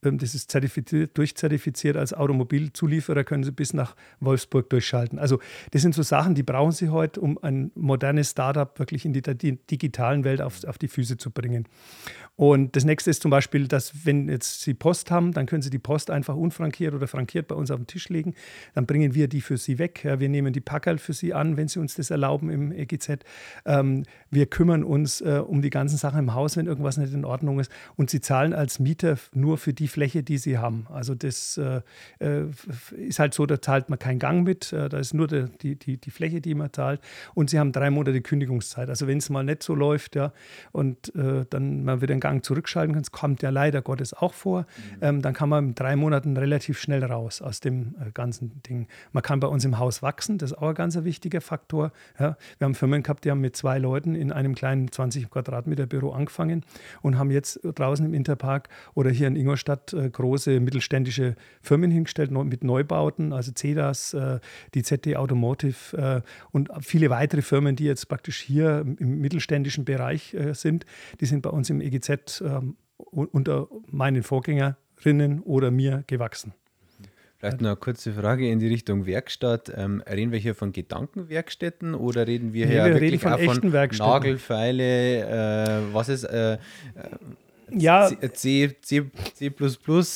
ähm, 0.04 0.18
das 0.18 0.36
ist 0.36 0.52
zertifiziert, 0.52 1.18
durchzertifiziert 1.18 1.98
als 1.98 2.14
Automobilzulieferer, 2.14 3.24
können 3.24 3.44
Sie 3.44 3.52
bis 3.52 3.74
nach 3.74 3.96
Wolfsburg 4.20 4.70
durchschalten. 4.70 5.20
Also 5.20 5.40
das 5.72 5.82
sind 5.82 5.94
so 5.94 6.04
Sachen, 6.04 6.36
die 6.36 6.44
brauchen 6.44 6.72
Sie 6.72 6.90
heute, 6.90 7.22
um 7.22 7.38
ein 7.42 7.72
modernes 7.76 8.32
Startup 8.32 8.78
wirklich 8.80 9.06
in 9.06 9.14
die, 9.14 9.22
die 9.22 9.58
digitalen 9.58 10.24
Welt 10.24 10.42
auf, 10.42 10.64
auf 10.66 10.78
die 10.78 10.88
Füße 10.88 11.18
zu 11.18 11.32
bringen. 11.32 11.68
Und 12.36 12.76
das 12.76 12.84
nächste 12.84 13.12
ist 13.12 13.22
zum 13.22 13.30
Beispiel, 13.30 13.68
dass 13.68 14.06
wenn 14.06 14.28
jetzt 14.28 14.62
Sie 14.62 14.74
Post 14.74 15.12
haben, 15.12 15.34
dann 15.34 15.46
können 15.46 15.62
Sie 15.62 15.70
die 15.70 15.80
Post 15.80 16.10
einfach 16.10 16.36
unfrankiert 16.36 16.96
oder 16.96 17.08
frankiert 17.08 17.48
bei 17.48 17.56
uns 17.56 17.70
auf 17.70 17.78
den 17.78 17.86
Tisch 17.86 18.10
legen. 18.10 18.34
Dann 18.74 18.88
bringen 18.88 19.14
wir 19.14 19.28
die 19.28 19.42
für 19.42 19.58
Sie 19.58 19.78
weg. 19.78 20.04
Ja, 20.04 20.20
wir 20.20 20.30
nehmen 20.30 20.52
die 20.52 20.62
Packerl 20.62 20.98
für 20.98 21.14
Sie 21.14 21.34
an, 21.34 21.58
wenn 21.58 21.68
Sie 21.68 21.80
uns 21.80 21.94
das 21.96 22.10
erlauben 22.10 22.50
im 22.50 22.72
EGZ. 22.72 23.20
Ähm, 23.66 24.04
wir 24.32 24.48
kümmern 24.48 24.84
uns 24.84 25.22
äh, 25.22 25.44
um 25.46 25.62
die 25.62 25.70
ganzen 25.70 25.98
Sachen 25.98 26.20
im 26.20 26.34
Haus, 26.34 26.58
wenn 26.58 26.66
irgendwas 26.66 26.98
nicht 26.98 27.14
in 27.14 27.24
Ordnung 27.24 27.60
ist. 27.60 27.72
Und 27.96 28.10
Sie 28.10 28.20
zahlen 28.20 28.53
als 28.54 28.80
Mieter 28.80 29.18
nur 29.34 29.58
für 29.58 29.74
die 29.74 29.88
Fläche, 29.88 30.24
die 30.24 30.38
Sie 30.38 30.58
haben. 30.58 30.88
Also 30.92 31.16
das 31.16 31.58
äh, 31.58 31.82
äh 32.20 32.46
ist 32.98 33.20
halt 33.20 33.34
so, 33.34 33.46
da 33.46 33.62
zahlt 33.62 33.90
man 33.90 34.00
keinen 34.00 34.20
Gang 34.20 34.44
mit. 34.44 34.72
Äh, 34.74 34.90
da 34.90 34.98
ist 34.98 35.14
nur 35.14 35.28
die, 35.28 35.78
die, 35.78 35.98
die, 35.98 36.12
Fläche, 36.12 36.42
die 36.42 36.54
man 36.56 36.72
zahlt. 36.72 37.02
Und 37.34 37.50
Sie 37.50 37.60
haben 37.60 37.72
drei 37.72 37.90
Monate 37.90 38.22
Kündigungszeit. 38.22 38.90
Also 38.90 39.08
wenn 39.08 39.18
es 39.18 39.30
mal 39.30 39.44
nicht 39.44 39.64
so 39.64 39.76
läuft, 39.76 40.16
ja, 40.16 40.32
und 40.72 41.14
äh, 41.16 41.46
dann 41.50 41.84
man 41.84 42.02
wieder 42.02 42.16
Gang 42.16 42.44
zurückschalten 42.46 42.96
kannst, 42.96 43.12
kommt 43.12 43.42
ja 43.42 43.50
leider 43.50 43.82
Gottes 43.82 44.14
auch 44.14 44.34
vor. 44.34 44.62
Mhm. 44.62 44.98
Ähm, 45.02 45.22
dann 45.22 45.34
kann 45.34 45.50
man 45.50 45.70
in 45.70 45.76
drei 45.76 45.96
Monaten 45.96 46.38
relativ 46.38 46.80
schnell 46.80 47.04
raus 47.04 47.42
aus 47.42 47.60
dem 47.60 47.96
äh, 48.00 48.12
ganzen 48.14 48.62
Ding. 48.64 48.88
Man 49.12 49.24
kann 49.24 49.40
bei 49.40 49.48
uns 49.48 49.66
im 49.66 49.80
Haus 49.80 50.02
wachsen, 50.02 50.38
das 50.38 50.52
ist 50.52 50.58
auch 50.58 50.70
ein 50.70 50.76
ganz 50.76 51.02
wichtiger 51.04 51.42
Faktor. 51.42 51.92
Ja, 52.20 52.38
wir 52.58 52.66
haben 52.66 52.76
Firmen 52.76 53.04
gehabt, 53.04 53.26
die 53.26 53.32
haben 53.32 53.42
mit 53.42 53.56
zwei 53.56 53.80
Leuten 53.80 54.16
in 54.16 54.32
einem 54.32 54.56
kleinen 54.56 54.92
20 54.92 55.30
Quadratmeter 55.30 55.86
Büro 55.86 56.12
angefangen 56.12 56.64
und 57.02 57.18
haben 57.18 57.32
jetzt 57.32 57.60
draußen 57.64 58.06
im 58.06 58.14
Interpark 58.14 58.43
Technopark 58.44 58.70
oder 58.94 59.10
hier 59.10 59.28
in 59.28 59.36
Ingolstadt 59.36 59.94
äh, 59.94 60.10
große 60.10 60.60
mittelständische 60.60 61.36
Firmen 61.62 61.92
hingestellt 61.92 62.32
mit 62.32 62.64
Neubauten, 62.64 63.34
also 63.34 63.52
CEDAS, 63.54 64.14
äh, 64.14 64.40
die 64.74 64.84
ZD 64.84 65.16
Automotive 65.16 65.98
äh, 65.98 66.22
und 66.52 66.70
viele 66.82 67.10
weitere 67.10 67.42
Firmen, 67.42 67.76
die 67.76 67.86
jetzt 67.86 68.08
praktisch 68.08 68.42
hier 68.42 68.86
im 69.00 69.20
mittelständischen 69.20 69.86
Bereich 69.86 70.36
sind. 70.54 70.86
Die 71.20 71.26
sind 71.26 71.42
bei 71.42 71.50
uns 71.50 71.70
im 71.70 71.82
EGZ 71.82 72.42
ähm, 72.42 72.76
unter 72.98 73.68
meinen 73.88 74.24
Vorgängerinnen 74.24 75.42
oder 75.42 75.72
mir 75.72 76.04
gewachsen. 76.08 76.54
Vielleicht 77.44 77.60
noch 77.60 77.72
eine 77.72 77.76
kurze 77.76 78.14
Frage 78.14 78.50
in 78.50 78.60
die 78.60 78.70
Richtung 78.70 79.06
Werkstatt. 79.06 79.70
Ähm, 79.76 80.02
reden 80.10 80.32
wir 80.32 80.40
hier 80.40 80.56
von 80.56 80.72
Gedankenwerkstätten 80.72 81.94
oder 81.94 82.26
reden 82.26 82.54
wir 82.54 82.68
nee, 82.68 82.72
hier 82.72 82.86
wir 82.86 83.02
wirklich 83.02 83.22
von 83.22 83.34
auch 83.34 83.42
von 83.42 83.98
Nagelfeile? 83.98 85.90
Äh, 85.90 85.94
was 85.94 86.08
ist 86.08 86.24
äh, 86.24 86.58
ja. 87.76 88.10
C, 88.34 88.76
C, 88.82 89.12
C 89.34 89.52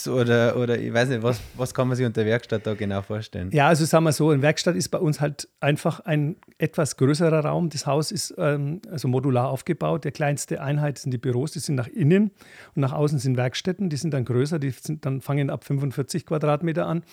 oder, 0.10 0.58
oder 0.58 0.78
ich 0.78 0.94
weiß 0.94 1.10
nicht, 1.10 1.24
was, 1.24 1.42
was 1.56 1.74
kann 1.74 1.88
man 1.88 1.98
sich 1.98 2.06
unter 2.06 2.26
Werkstatt 2.26 2.66
da 2.66 2.74
genau 2.74 3.02
vorstellen? 3.02 3.50
Ja, 3.52 3.68
also 3.68 3.86
sagen 3.86 4.06
wir 4.06 4.12
so, 4.12 4.30
eine 4.30 4.42
Werkstatt 4.42 4.76
ist 4.76 4.90
bei 4.90 5.00
uns 5.00 5.22
halt 5.22 5.48
einfach 5.60 6.00
ein 6.02 6.36
etwas 6.58 6.98
größerer 6.98 7.46
Raum. 7.46 7.70
Das 7.70 7.86
Haus 7.86 8.12
ist 8.12 8.34
ähm, 8.38 8.82
also 8.90 9.08
modular 9.08 9.50
aufgebaut. 9.50 10.06
Der 10.06 10.12
kleinste 10.12 10.62
Einheit 10.62 10.98
sind 10.98 11.12
die 11.12 11.18
Büros, 11.18 11.52
die 11.52 11.60
sind 11.60 11.76
nach 11.76 11.88
innen 11.88 12.32
und 12.76 12.82
nach 12.82 12.94
außen 12.94 13.20
sind 13.20 13.38
Werkstätten, 13.38 13.90
die 13.90 13.98
sind 13.98 14.14
dann 14.14 14.26
größer, 14.26 14.60
die 14.60 14.72
sind 14.72 15.06
dann 15.06 15.22
fangen 15.22 15.50
ab 15.50 15.64
45 15.64 16.26
Quadratmeter 16.26 16.86
an. 16.86 17.04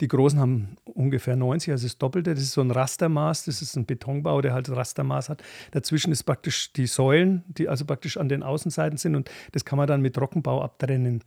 Die 0.00 0.08
großen 0.08 0.38
haben 0.38 0.76
ungefähr 0.84 1.36
90, 1.36 1.72
also 1.72 1.86
das 1.86 1.98
Doppelte. 1.98 2.34
Das 2.34 2.42
ist 2.42 2.52
so 2.52 2.60
ein 2.60 2.70
Rastermaß, 2.70 3.44
das 3.44 3.62
ist 3.62 3.76
ein 3.76 3.86
Betonbau, 3.86 4.40
der 4.40 4.52
halt 4.52 4.70
Rastermaß 4.70 5.28
hat. 5.28 5.42
Dazwischen 5.72 6.12
ist 6.12 6.24
praktisch 6.24 6.72
die 6.72 6.86
Säulen, 6.86 7.44
die 7.48 7.68
also 7.68 7.84
praktisch 7.84 8.16
an 8.16 8.28
den 8.28 8.42
Außenseiten 8.42 8.98
sind 8.98 9.14
und 9.14 9.30
das 9.52 9.64
kann 9.64 9.76
man 9.76 9.85
man 9.86 9.94
dann 9.94 10.02
mit 10.02 10.14
Trockenbau 10.14 10.62
abtrennen. 10.62 11.22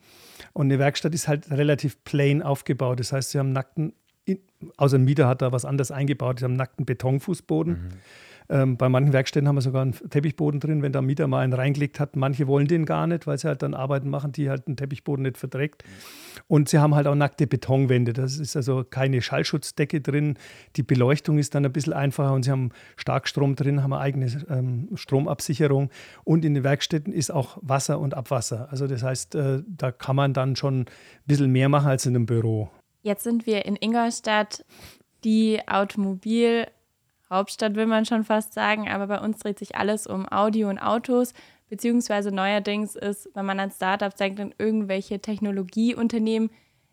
Und 0.54 0.68
eine 0.68 0.80
Werkstatt 0.80 1.14
ist 1.14 1.28
halt 1.28 1.50
relativ 1.52 2.04
plain 2.04 2.42
aufgebaut. 2.42 3.00
Das 3.00 3.12
heißt, 3.12 3.32
sie 3.32 3.40
haben 3.40 3.52
nackten, 3.52 3.94
außer 4.78 4.98
Mieter 4.98 5.28
hat 5.28 5.42
da 5.42 5.52
was 5.52 5.66
anderes 5.66 5.92
eingebaut, 5.92 6.40
sie 6.40 6.46
haben 6.46 6.56
nackten 6.56 6.86
Betonfußboden. 6.86 7.74
Mhm. 7.74 7.90
Ähm, 8.52 8.78
bei 8.78 8.90
manchen 8.90 9.14
Werkstätten 9.14 9.48
haben 9.48 9.58
wir 9.58 9.62
sogar 9.62 9.84
einen 9.84 9.94
Teppichboden 9.94 10.60
drin, 10.60 10.82
wenn 10.82 10.92
der 10.92 11.04
Mieter 11.04 11.28
mal 11.28 11.42
einen 11.42 11.54
reingelegt 11.54 12.00
hat. 12.00 12.16
Manche 12.16 12.48
wollen 12.48 12.68
den 12.68 12.86
gar 12.86 13.06
nicht, 13.06 13.28
weil 13.28 13.38
sie 13.38 13.48
halt 13.48 13.62
dann 13.62 13.76
Arbeiten 13.76 14.10
machen, 14.10 14.32
die 14.32 14.50
halt 14.50 14.66
einen 14.66 14.76
Teppichboden 14.76 15.24
nicht 15.24 15.38
verträgt. 15.38 15.84
Und 16.48 16.68
sie 16.68 16.80
haben 16.80 16.96
halt 16.96 17.06
auch 17.06 17.14
nackte 17.14 17.46
Betonwände. 17.46 18.14
Das 18.14 18.40
ist 18.40 18.56
also 18.56 18.84
keine 18.84 19.22
Schallschutzdecke 19.22 20.02
drin. 20.02 20.38
Die 20.78 20.84
Beleuchtung 20.84 21.38
ist 21.38 21.54
dann 21.54 21.64
ein 21.64 21.72
bisschen 21.72 21.94
einfacher 21.94 22.34
und 22.34 22.44
sie 22.44 22.52
haben 22.52 22.72
Starkstrom 22.96 23.56
drin, 23.56 23.84
haben 23.84 23.94
eine 23.94 24.02
eigene 24.02 24.26
ähm, 24.50 24.90
Stromabsicherung. 24.96 25.92
Und 26.24 26.44
in 26.44 26.56
den 26.56 26.64
Werkstätten 26.64 27.14
ist 27.14 27.30
auch 27.32 27.60
Wasser 27.62 28.00
und 28.00 28.16
Abwasser. 28.16 28.68
Also 28.72 28.88
das 28.88 29.04
heißt, 29.04 29.36
äh, 29.36 29.62
da 29.68 29.92
kann 29.92 30.16
man 30.16 30.34
dann 30.34 30.56
schon 30.56 30.82
ein 30.82 30.86
bisschen 31.28 31.52
mehr 31.52 31.70
machen 31.70 31.88
als 31.88 32.08
in 32.08 32.16
einem 32.16 32.26
Büro. 32.26 32.72
Jetzt 33.04 33.24
sind 33.24 33.46
wir 33.46 33.66
in 33.66 33.78
Ingolstadt, 33.80 34.66
die 35.24 35.60
Automobil- 35.68 36.66
Hauptstadt 37.30 37.76
will 37.76 37.86
man 37.86 38.06
schon 38.06 38.24
fast 38.24 38.54
sagen, 38.54 38.90
aber 38.90 39.08
bei 39.08 39.20
uns 39.20 39.40
dreht 39.40 39.60
sich 39.60 39.76
alles 39.76 40.08
um 40.08 40.28
Audio 40.32 40.70
und 40.70 40.80
Autos, 40.80 41.34
beziehungsweise 41.70 42.32
neuerdings 42.32 42.96
ist, 42.96 43.30
wenn 43.36 43.46
man 43.46 43.60
an 43.60 43.72
Startups 43.72 44.16
denkt, 44.16 44.40
in 44.40 44.56
irgendwelche 44.58 45.20
Technologieunternehmen, 45.20 46.50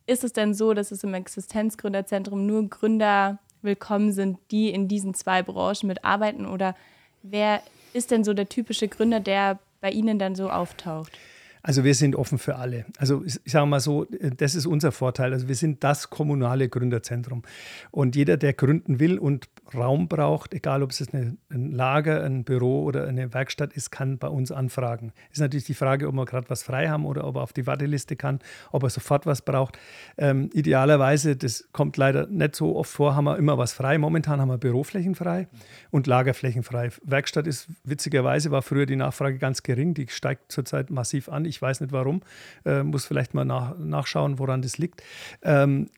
ist 0.07 0.25
es 0.25 0.33
denn 0.33 0.55
so, 0.55 0.75
dass 0.75 0.93
es 0.93 1.03
im 1.03 1.15
Existenzgründerzentrum 1.15 2.47
nur 2.47 2.69
Gründer 2.69 3.39
willkommen 3.63 4.13
sind, 4.13 4.39
die 4.51 4.71
in 4.71 4.89
diesen 4.89 5.15
zwei 5.15 5.43
Branchen 5.43 5.89
mitarbeiten? 5.89 6.47
Oder 6.47 6.77
wer 7.23 7.63
ist 7.93 8.11
denn 8.11 8.23
so 8.23 8.35
der 8.35 8.49
typische 8.49 8.89
Gründer, 8.89 9.21
der 9.21 9.59
bei 9.81 9.91
Ihnen 9.91 10.19
dann 10.19 10.35
so 10.35 10.51
auftaucht? 10.51 11.19
Also 11.67 11.83
wir 11.83 11.97
sind 11.97 12.15
offen 12.15 12.39
für 12.39 12.55
alle. 12.55 12.85
Also 12.97 13.25
ich 13.25 13.41
sage 13.45 13.67
mal 13.67 13.81
so, 13.81 14.07
das 14.37 14.55
ist 14.55 14.67
unser 14.67 14.93
Vorteil. 14.93 15.33
Also 15.33 15.49
wir 15.49 15.57
sind 15.57 15.83
das 15.83 16.11
kommunale 16.11 16.69
Gründerzentrum. 16.69 17.43
Und 17.91 18.15
jeder, 18.15 18.37
der 18.37 18.53
gründen 18.53 19.01
will 19.01 19.19
und 19.19 19.49
Raum 19.75 20.07
braucht, 20.07 20.55
egal 20.55 20.85
ob 20.85 20.93
es 20.93 21.13
eine, 21.13 21.37
ein 21.51 21.73
Lager, 21.73 22.23
ein 22.23 22.45
Büro 22.45 22.85
oder 22.85 23.09
eine 23.09 23.35
Werkstatt 23.35 23.73
ist, 23.73 23.91
kann 23.91 24.19
bei 24.19 24.29
uns 24.29 24.53
anfragen. 24.53 25.13
Ist 25.33 25.41
natürlich 25.41 25.65
die 25.65 25.75
Frage, 25.75 26.07
ob 26.07 26.15
wir 26.15 26.25
gerade 26.25 26.49
was 26.49 26.63
frei 26.63 26.89
haben 26.89 27.05
oder 27.05 27.27
ob 27.27 27.35
er 27.35 27.43
auf 27.43 27.53
die 27.53 27.67
Warteliste 27.67 28.15
kann, 28.15 28.39
ob 28.71 28.85
er 28.85 28.91
sofort 28.91 29.27
was 29.27 29.43
braucht. 29.43 29.77
Ähm, 30.19 30.51
idealerweise, 30.53 31.35
das 31.35 31.69
kommt 31.73 31.97
leider 31.97 32.29
nicht 32.29 32.55
so 32.55 32.77
oft 32.77 32.93
vor, 32.93 33.17
haben 33.17 33.25
wir 33.25 33.39
immer 33.39 33.59
was 33.59 33.73
frei. 33.73 33.99
Momentan 33.99 34.41
haben 34.41 34.51
wir 34.51 34.59
Büroflächen 34.59 35.17
frei 35.17 35.49
und 35.91 36.07
Lagerflächen 36.07 36.63
frei. 36.63 36.91
Werkstatt 37.03 37.49
ist 37.49 37.69
witzigerweise, 37.83 38.53
war 38.53 38.63
früher 38.63 38.87
die 38.87 38.95
Nachfrage 38.95 39.39
ganz 39.39 39.65
gering, 39.65 39.95
die 39.95 40.07
steigt 40.09 40.53
zurzeit 40.53 40.91
massiv 40.91 41.29
an. 41.29 41.45
Ich 41.45 41.56
ich 41.57 41.63
weiß 41.63 41.81
nicht 41.81 41.93
warum. 41.93 42.23
Äh, 42.65 42.83
muss 42.83 43.07
vielleicht 43.07 43.35
mal 43.35 43.45
nach, 43.45 43.77
nachschauen, 43.79 44.39
woran 44.39 44.63
das 44.63 44.79
liegt. 44.79 45.03
Ähm, 45.43 45.89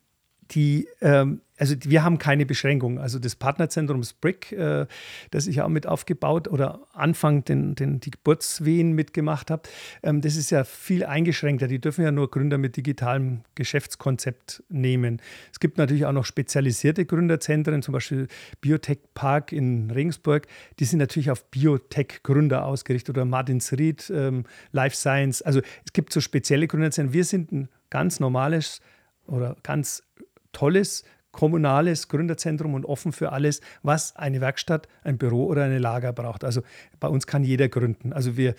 die, 0.52 0.88
ähm, 1.00 1.42
also 1.58 1.74
wir 1.84 2.04
haben 2.04 2.18
keine 2.18 2.46
Beschränkung. 2.46 2.98
Also 2.98 3.18
das 3.18 3.36
Partnerzentrum 3.36 4.02
Brick, 4.20 4.52
äh, 4.52 4.86
das 5.30 5.46
ich 5.46 5.60
auch 5.60 5.68
mit 5.68 5.86
aufgebaut 5.86 6.48
oder 6.48 6.80
Anfang 6.92 7.44
den, 7.44 7.74
den, 7.74 8.00
die 8.00 8.10
Geburtswehen 8.10 8.92
mitgemacht 8.92 9.50
habe, 9.50 9.62
ähm, 10.02 10.20
das 10.20 10.36
ist 10.36 10.50
ja 10.50 10.64
viel 10.64 11.04
eingeschränkter. 11.04 11.66
Die 11.68 11.80
dürfen 11.80 12.04
ja 12.04 12.12
nur 12.12 12.30
Gründer 12.30 12.56
mit 12.56 12.76
digitalem 12.76 13.42
Geschäftskonzept 13.56 14.62
nehmen. 14.68 15.20
Es 15.52 15.60
gibt 15.60 15.76
natürlich 15.76 16.06
auch 16.06 16.12
noch 16.12 16.24
spezialisierte 16.24 17.04
Gründerzentren, 17.04 17.82
zum 17.82 17.92
Beispiel 17.92 18.28
Biotech 18.60 19.00
Park 19.14 19.52
in 19.52 19.90
Regensburg. 19.90 20.46
Die 20.78 20.84
sind 20.84 20.98
natürlich 20.98 21.30
auf 21.30 21.44
Biotech-Gründer 21.50 22.64
ausgerichtet 22.64 23.16
oder 23.16 23.24
Martinsried, 23.24 24.10
ähm, 24.14 24.44
Life 24.72 24.96
Science. 24.96 25.42
Also 25.42 25.60
es 25.84 25.92
gibt 25.92 26.12
so 26.12 26.20
spezielle 26.20 26.66
Gründerzentren. 26.66 27.12
Wir 27.12 27.24
sind 27.24 27.52
ein 27.52 27.68
ganz 27.90 28.20
normales 28.20 28.80
oder 29.28 29.56
ganz 29.62 30.02
tolles 30.52 31.04
kommunales 31.30 32.08
Gründerzentrum 32.08 32.74
und 32.74 32.86
offen 32.86 33.12
für 33.12 33.32
alles, 33.32 33.60
was 33.82 34.16
eine 34.16 34.40
Werkstatt, 34.40 34.88
ein 35.04 35.18
Büro 35.18 35.46
oder 35.46 35.64
eine 35.64 35.78
Lager 35.78 36.12
braucht. 36.12 36.42
Also 36.42 36.62
bei 37.00 37.08
uns 37.08 37.26
kann 37.26 37.44
jeder 37.44 37.68
gründen. 37.68 38.12
Also 38.12 38.36
wir 38.36 38.54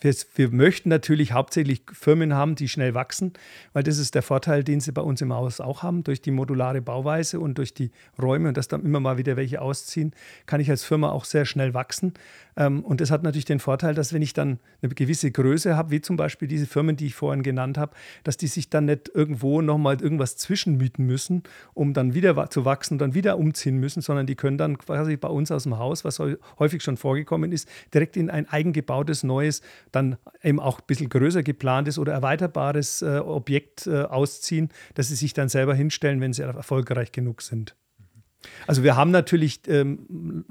wir, 0.00 0.14
wir, 0.34 0.50
möchten 0.50 0.90
natürlich 0.90 1.32
hauptsächlich 1.32 1.82
Firmen 1.92 2.34
haben, 2.34 2.54
die 2.54 2.68
schnell 2.68 2.94
wachsen, 2.94 3.32
weil 3.72 3.82
das 3.82 3.98
ist 3.98 4.14
der 4.14 4.22
Vorteil, 4.22 4.62
den 4.62 4.80
sie 4.80 4.92
bei 4.92 5.00
uns 5.00 5.20
im 5.22 5.32
Haus 5.32 5.60
auch 5.60 5.82
haben. 5.82 6.04
Durch 6.04 6.20
die 6.20 6.30
modulare 6.30 6.82
Bauweise 6.82 7.40
und 7.40 7.56
durch 7.56 7.72
die 7.72 7.90
Räume 8.20 8.48
und 8.48 8.56
dass 8.56 8.68
dann 8.68 8.84
immer 8.84 9.00
mal 9.00 9.16
wieder 9.16 9.36
welche 9.36 9.62
ausziehen, 9.62 10.12
kann 10.46 10.60
ich 10.60 10.70
als 10.70 10.84
Firma 10.84 11.10
auch 11.10 11.24
sehr 11.24 11.46
schnell 11.46 11.72
wachsen. 11.72 12.12
Ähm, 12.56 12.84
und 12.84 13.00
das 13.00 13.10
hat 13.10 13.22
natürlich 13.22 13.46
den 13.46 13.60
Vorteil, 13.60 13.94
dass 13.94 14.12
wenn 14.12 14.22
ich 14.22 14.34
dann 14.34 14.58
eine 14.82 14.94
gewisse 14.94 15.30
Größe 15.30 15.76
habe, 15.76 15.90
wie 15.90 16.00
zum 16.00 16.16
Beispiel 16.16 16.46
diese 16.46 16.66
Firmen, 16.66 16.96
die 16.96 17.06
ich 17.06 17.14
vorhin 17.14 17.42
genannt 17.42 17.78
habe, 17.78 17.94
dass 18.24 18.36
die 18.36 18.48
sich 18.48 18.68
dann 18.68 18.84
nicht 18.84 19.10
irgendwo 19.14 19.62
nochmal 19.62 20.00
irgendwas 20.00 20.36
zwischenmieten 20.36 21.06
müssen, 21.06 21.42
um 21.72 21.94
dann 21.94 22.14
wieder 22.14 22.50
zu 22.50 22.64
wachsen, 22.64 22.98
dann 22.98 23.14
wieder 23.14 23.38
umziehen 23.38 23.78
müssen, 23.78 24.02
sondern 24.02 24.26
die 24.26 24.34
können 24.34 24.58
dann 24.58 24.76
quasi 24.78 25.16
bei 25.16 25.28
uns 25.28 25.50
aus 25.50 25.62
dem 25.62 25.78
Haus, 25.78 26.04
was 26.04 26.20
häufig 26.58 26.82
schon 26.82 26.96
vorgekommen 26.96 27.52
ist, 27.52 27.68
direkt 27.94 28.16
in 28.16 28.28
ein 28.28 28.48
eigengebautes 28.48 29.22
neues 29.22 29.62
dann 29.92 30.16
eben 30.42 30.60
auch 30.60 30.80
ein 30.80 30.86
bisschen 30.86 31.08
größer 31.08 31.42
geplantes 31.42 31.98
oder 31.98 32.12
erweiterbares 32.12 33.02
äh, 33.02 33.18
Objekt 33.18 33.86
äh, 33.86 34.02
ausziehen, 34.02 34.70
dass 34.94 35.08
sie 35.08 35.16
sich 35.16 35.32
dann 35.32 35.48
selber 35.48 35.74
hinstellen, 35.74 36.20
wenn 36.20 36.32
sie 36.32 36.42
erfolgreich 36.42 37.12
genug 37.12 37.42
sind. 37.42 37.76
Also 38.66 38.82
wir 38.82 38.96
haben 38.96 39.10
natürlich 39.10 39.60
ähm, 39.68 40.44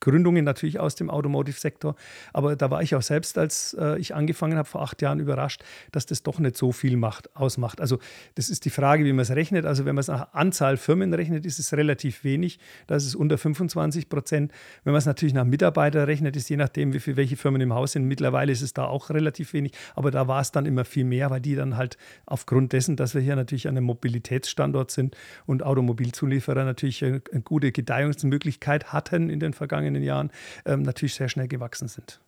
Gründungen 0.00 0.44
natürlich 0.44 0.80
aus 0.80 0.94
dem 0.94 1.10
Automotive-Sektor, 1.10 1.94
aber 2.32 2.56
da 2.56 2.70
war 2.70 2.82
ich 2.82 2.94
auch 2.94 3.02
selbst, 3.02 3.36
als 3.36 3.74
äh, 3.78 3.98
ich 3.98 4.14
angefangen 4.14 4.56
habe 4.56 4.68
vor 4.68 4.82
acht 4.82 5.02
Jahren, 5.02 5.20
überrascht, 5.20 5.62
dass 5.92 6.06
das 6.06 6.22
doch 6.22 6.38
nicht 6.38 6.56
so 6.56 6.72
viel 6.72 6.96
macht, 6.96 7.34
ausmacht. 7.36 7.80
Also 7.80 7.98
das 8.34 8.48
ist 8.48 8.64
die 8.64 8.70
Frage, 8.70 9.04
wie 9.04 9.12
man 9.12 9.22
es 9.22 9.30
rechnet. 9.30 9.66
Also 9.66 9.84
wenn 9.84 9.94
man 9.94 10.00
es 10.00 10.08
nach 10.08 10.32
Anzahl 10.32 10.76
Firmen 10.76 11.12
rechnet, 11.12 11.44
ist 11.44 11.58
es 11.58 11.72
relativ 11.72 12.24
wenig. 12.24 12.58
Da 12.86 12.96
ist 12.96 13.14
unter 13.14 13.36
25 13.36 14.08
Prozent. 14.08 14.52
Wenn 14.84 14.92
man 14.92 14.98
es 14.98 15.06
natürlich 15.06 15.34
nach 15.34 15.44
Mitarbeitern 15.44 16.04
rechnet, 16.04 16.36
ist 16.36 16.48
je 16.48 16.56
nachdem, 16.56 16.92
wie 16.92 17.00
viel 17.00 17.16
welche 17.16 17.36
Firmen 17.36 17.60
im 17.60 17.74
Haus 17.74 17.92
sind. 17.92 18.04
Mittlerweile 18.04 18.52
ist 18.52 18.62
es 18.62 18.72
da 18.72 18.84
auch 18.84 19.10
relativ 19.10 19.52
wenig, 19.52 19.72
aber 19.94 20.10
da 20.10 20.28
war 20.28 20.40
es 20.40 20.52
dann 20.52 20.66
immer 20.66 20.84
viel 20.84 21.04
mehr, 21.04 21.30
weil 21.30 21.40
die 21.40 21.54
dann 21.54 21.76
halt 21.76 21.98
aufgrund 22.26 22.72
dessen, 22.72 22.96
dass 22.96 23.14
wir 23.14 23.20
hier 23.20 23.36
natürlich 23.36 23.68
an 23.68 23.76
einem 23.76 23.86
Mobilitätsstandort 23.86 24.90
sind 24.90 25.16
und 25.46 25.62
Automobilzulieferer 25.62 26.64
natürlich 26.64 27.02
äh, 27.02 27.17
eine 27.32 27.42
gute 27.42 27.72
Gedeihungsmöglichkeit 27.72 28.92
hatten 28.92 29.30
in 29.30 29.40
den 29.40 29.52
vergangenen 29.52 30.02
Jahren, 30.02 30.30
ähm, 30.64 30.82
natürlich 30.82 31.14
sehr 31.14 31.28
schnell 31.28 31.48
gewachsen 31.48 31.88
sind. 31.88 32.20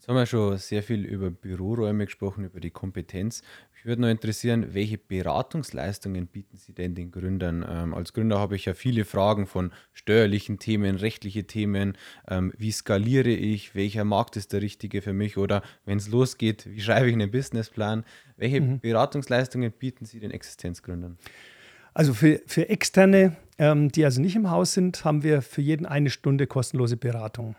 Jetzt 0.00 0.08
haben 0.08 0.16
wir 0.16 0.24
schon 0.24 0.56
sehr 0.56 0.82
viel 0.82 1.04
über 1.04 1.30
Büroräume 1.30 2.06
gesprochen, 2.06 2.44
über 2.44 2.58
die 2.58 2.70
Kompetenz. 2.70 3.42
Mich 3.74 3.84
würde 3.84 4.00
noch 4.00 4.08
interessieren, 4.08 4.72
welche 4.72 4.96
Beratungsleistungen 4.96 6.26
bieten 6.26 6.56
Sie 6.56 6.72
denn 6.72 6.94
den 6.94 7.10
Gründern? 7.10 7.62
Ähm, 7.68 7.92
als 7.92 8.14
Gründer 8.14 8.38
habe 8.38 8.56
ich 8.56 8.64
ja 8.64 8.72
viele 8.72 9.04
Fragen 9.04 9.46
von 9.46 9.72
steuerlichen 9.92 10.58
Themen, 10.58 10.96
rechtliche 10.96 11.46
Themen. 11.46 11.98
Ähm, 12.26 12.50
wie 12.56 12.72
skaliere 12.72 13.28
ich? 13.28 13.74
Welcher 13.74 14.04
Markt 14.04 14.38
ist 14.38 14.54
der 14.54 14.62
richtige 14.62 15.02
für 15.02 15.12
mich? 15.12 15.36
Oder 15.36 15.62
wenn 15.84 15.98
es 15.98 16.08
losgeht, 16.08 16.66
wie 16.70 16.80
schreibe 16.80 17.08
ich 17.08 17.12
einen 17.12 17.30
Businessplan? 17.30 18.04
Welche 18.38 18.62
mhm. 18.62 18.80
Beratungsleistungen 18.80 19.70
bieten 19.70 20.06
Sie 20.06 20.18
den 20.18 20.30
Existenzgründern? 20.30 21.18
Also 21.94 22.14
für, 22.14 22.40
für 22.46 22.68
Externe, 22.68 23.36
ähm, 23.58 23.90
die 23.90 24.04
also 24.04 24.20
nicht 24.20 24.36
im 24.36 24.50
Haus 24.50 24.74
sind, 24.74 25.04
haben 25.04 25.22
wir 25.22 25.42
für 25.42 25.60
jeden 25.60 25.86
eine 25.86 26.10
Stunde 26.10 26.46
kostenlose 26.46 26.96
Beratung. 26.96 27.56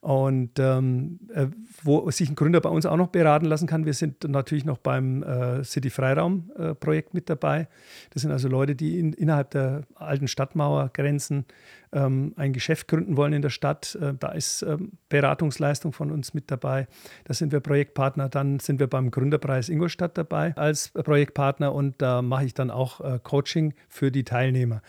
Und 0.00 0.60
ähm, 0.60 1.18
äh, 1.34 1.48
wo 1.82 2.08
sich 2.12 2.28
ein 2.28 2.36
Gründer 2.36 2.60
bei 2.60 2.68
uns 2.68 2.86
auch 2.86 2.96
noch 2.96 3.08
beraten 3.08 3.46
lassen 3.46 3.66
kann, 3.66 3.84
wir 3.84 3.94
sind 3.94 4.22
natürlich 4.22 4.64
noch 4.64 4.78
beim 4.78 5.24
äh, 5.24 5.64
City 5.64 5.90
Freiraum-Projekt 5.90 7.08
äh, 7.08 7.16
mit 7.16 7.28
dabei. 7.28 7.66
Das 8.10 8.22
sind 8.22 8.30
also 8.30 8.46
Leute, 8.48 8.76
die 8.76 9.00
in, 9.00 9.12
innerhalb 9.12 9.50
der 9.50 9.82
alten 9.96 10.28
Stadtmauergrenzen 10.28 11.46
ähm, 11.92 12.32
ein 12.36 12.52
Geschäft 12.52 12.86
gründen 12.86 13.16
wollen 13.16 13.32
in 13.32 13.42
der 13.42 13.50
Stadt. 13.50 13.98
Äh, 14.00 14.14
da 14.16 14.28
ist 14.28 14.62
ähm, 14.62 14.92
Beratungsleistung 15.08 15.92
von 15.92 16.12
uns 16.12 16.32
mit 16.32 16.48
dabei. 16.48 16.86
Da 17.24 17.34
sind 17.34 17.50
wir 17.50 17.58
Projektpartner. 17.58 18.28
Dann 18.28 18.60
sind 18.60 18.78
wir 18.78 18.86
beim 18.86 19.10
Gründerpreis 19.10 19.68
Ingolstadt 19.68 20.16
dabei 20.16 20.54
als 20.56 20.90
Projektpartner 20.90 21.74
und 21.74 22.00
da 22.00 22.22
mache 22.22 22.44
ich 22.44 22.54
dann 22.54 22.70
auch 22.70 23.00
äh, 23.00 23.18
Coaching 23.20 23.74
für 23.88 24.12
die 24.12 24.22
Teilnehmer 24.22 24.80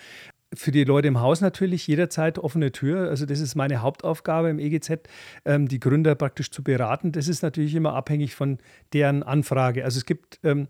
für 0.53 0.71
die 0.71 0.83
Leute 0.83 1.07
im 1.07 1.21
Haus 1.21 1.41
natürlich 1.41 1.87
jederzeit 1.87 2.37
offene 2.39 2.71
Tür. 2.71 3.09
Also 3.09 3.25
das 3.25 3.39
ist 3.39 3.55
meine 3.55 3.81
Hauptaufgabe 3.81 4.49
im 4.49 4.59
EGZ, 4.59 5.01
ähm, 5.45 5.67
die 5.67 5.79
Gründer 5.79 6.13
praktisch 6.15 6.51
zu 6.51 6.63
beraten. 6.63 7.11
Das 7.11 7.27
ist 7.27 7.41
natürlich 7.43 7.75
immer 7.75 7.93
abhängig 7.93 8.35
von 8.35 8.57
deren 8.93 9.23
Anfrage. 9.23 9.83
Also 9.83 9.99
es 9.99 10.05
gibt 10.05 10.39
ähm, 10.43 10.67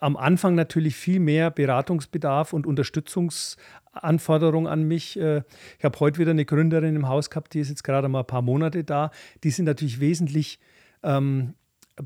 am 0.00 0.16
Anfang 0.16 0.54
natürlich 0.54 0.96
viel 0.96 1.20
mehr 1.20 1.50
Beratungsbedarf 1.50 2.54
und 2.54 2.66
Unterstützungsanforderungen 2.66 4.70
an 4.70 4.84
mich. 4.84 5.18
Äh, 5.18 5.42
ich 5.78 5.84
habe 5.84 6.00
heute 6.00 6.18
wieder 6.18 6.30
eine 6.30 6.46
Gründerin 6.46 6.96
im 6.96 7.08
Haus 7.08 7.30
gehabt, 7.30 7.54
die 7.54 7.60
ist 7.60 7.68
jetzt 7.68 7.84
gerade 7.84 8.08
mal 8.08 8.20
ein 8.20 8.26
paar 8.26 8.42
Monate 8.42 8.84
da. 8.84 9.10
Die 9.44 9.50
sind 9.50 9.66
natürlich 9.66 10.00
wesentlich 10.00 10.58
ähm, 11.02 11.54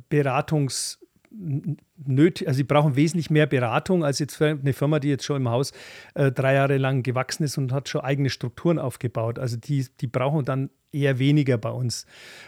Beratungs 0.09 0.99
nötig, 1.30 2.49
also 2.49 2.56
sie 2.56 2.64
brauchen 2.64 2.97
wesentlich 2.97 3.30
mehr 3.30 3.47
Beratung 3.47 4.04
als 4.04 4.18
jetzt 4.18 4.37
für 4.37 4.47
eine 4.47 4.73
Firma, 4.73 4.99
die 5.00 5.09
jetzt 5.09 5.25
schon 5.25 5.37
im 5.37 5.49
Haus 5.49 5.73
äh, 6.14 6.33
drei 6.33 6.54
Jahre 6.54 6.76
lang 6.76 7.02
gewachsen 7.02 7.45
ist 7.45 7.59
und 7.59 7.73
hat 7.73 7.88
schon 7.88 8.02
eigene 8.02 8.30
Strukturen 8.30 8.78
aufgebaut. 8.78 9.38
Also 9.38 9.56
die, 9.56 9.87
die 10.00 10.06
brauchen 10.06 10.45
dann 10.45 10.71
eher 10.92 11.18
weniger 11.18 11.59
bei 11.59 11.71
uns. 11.71 12.06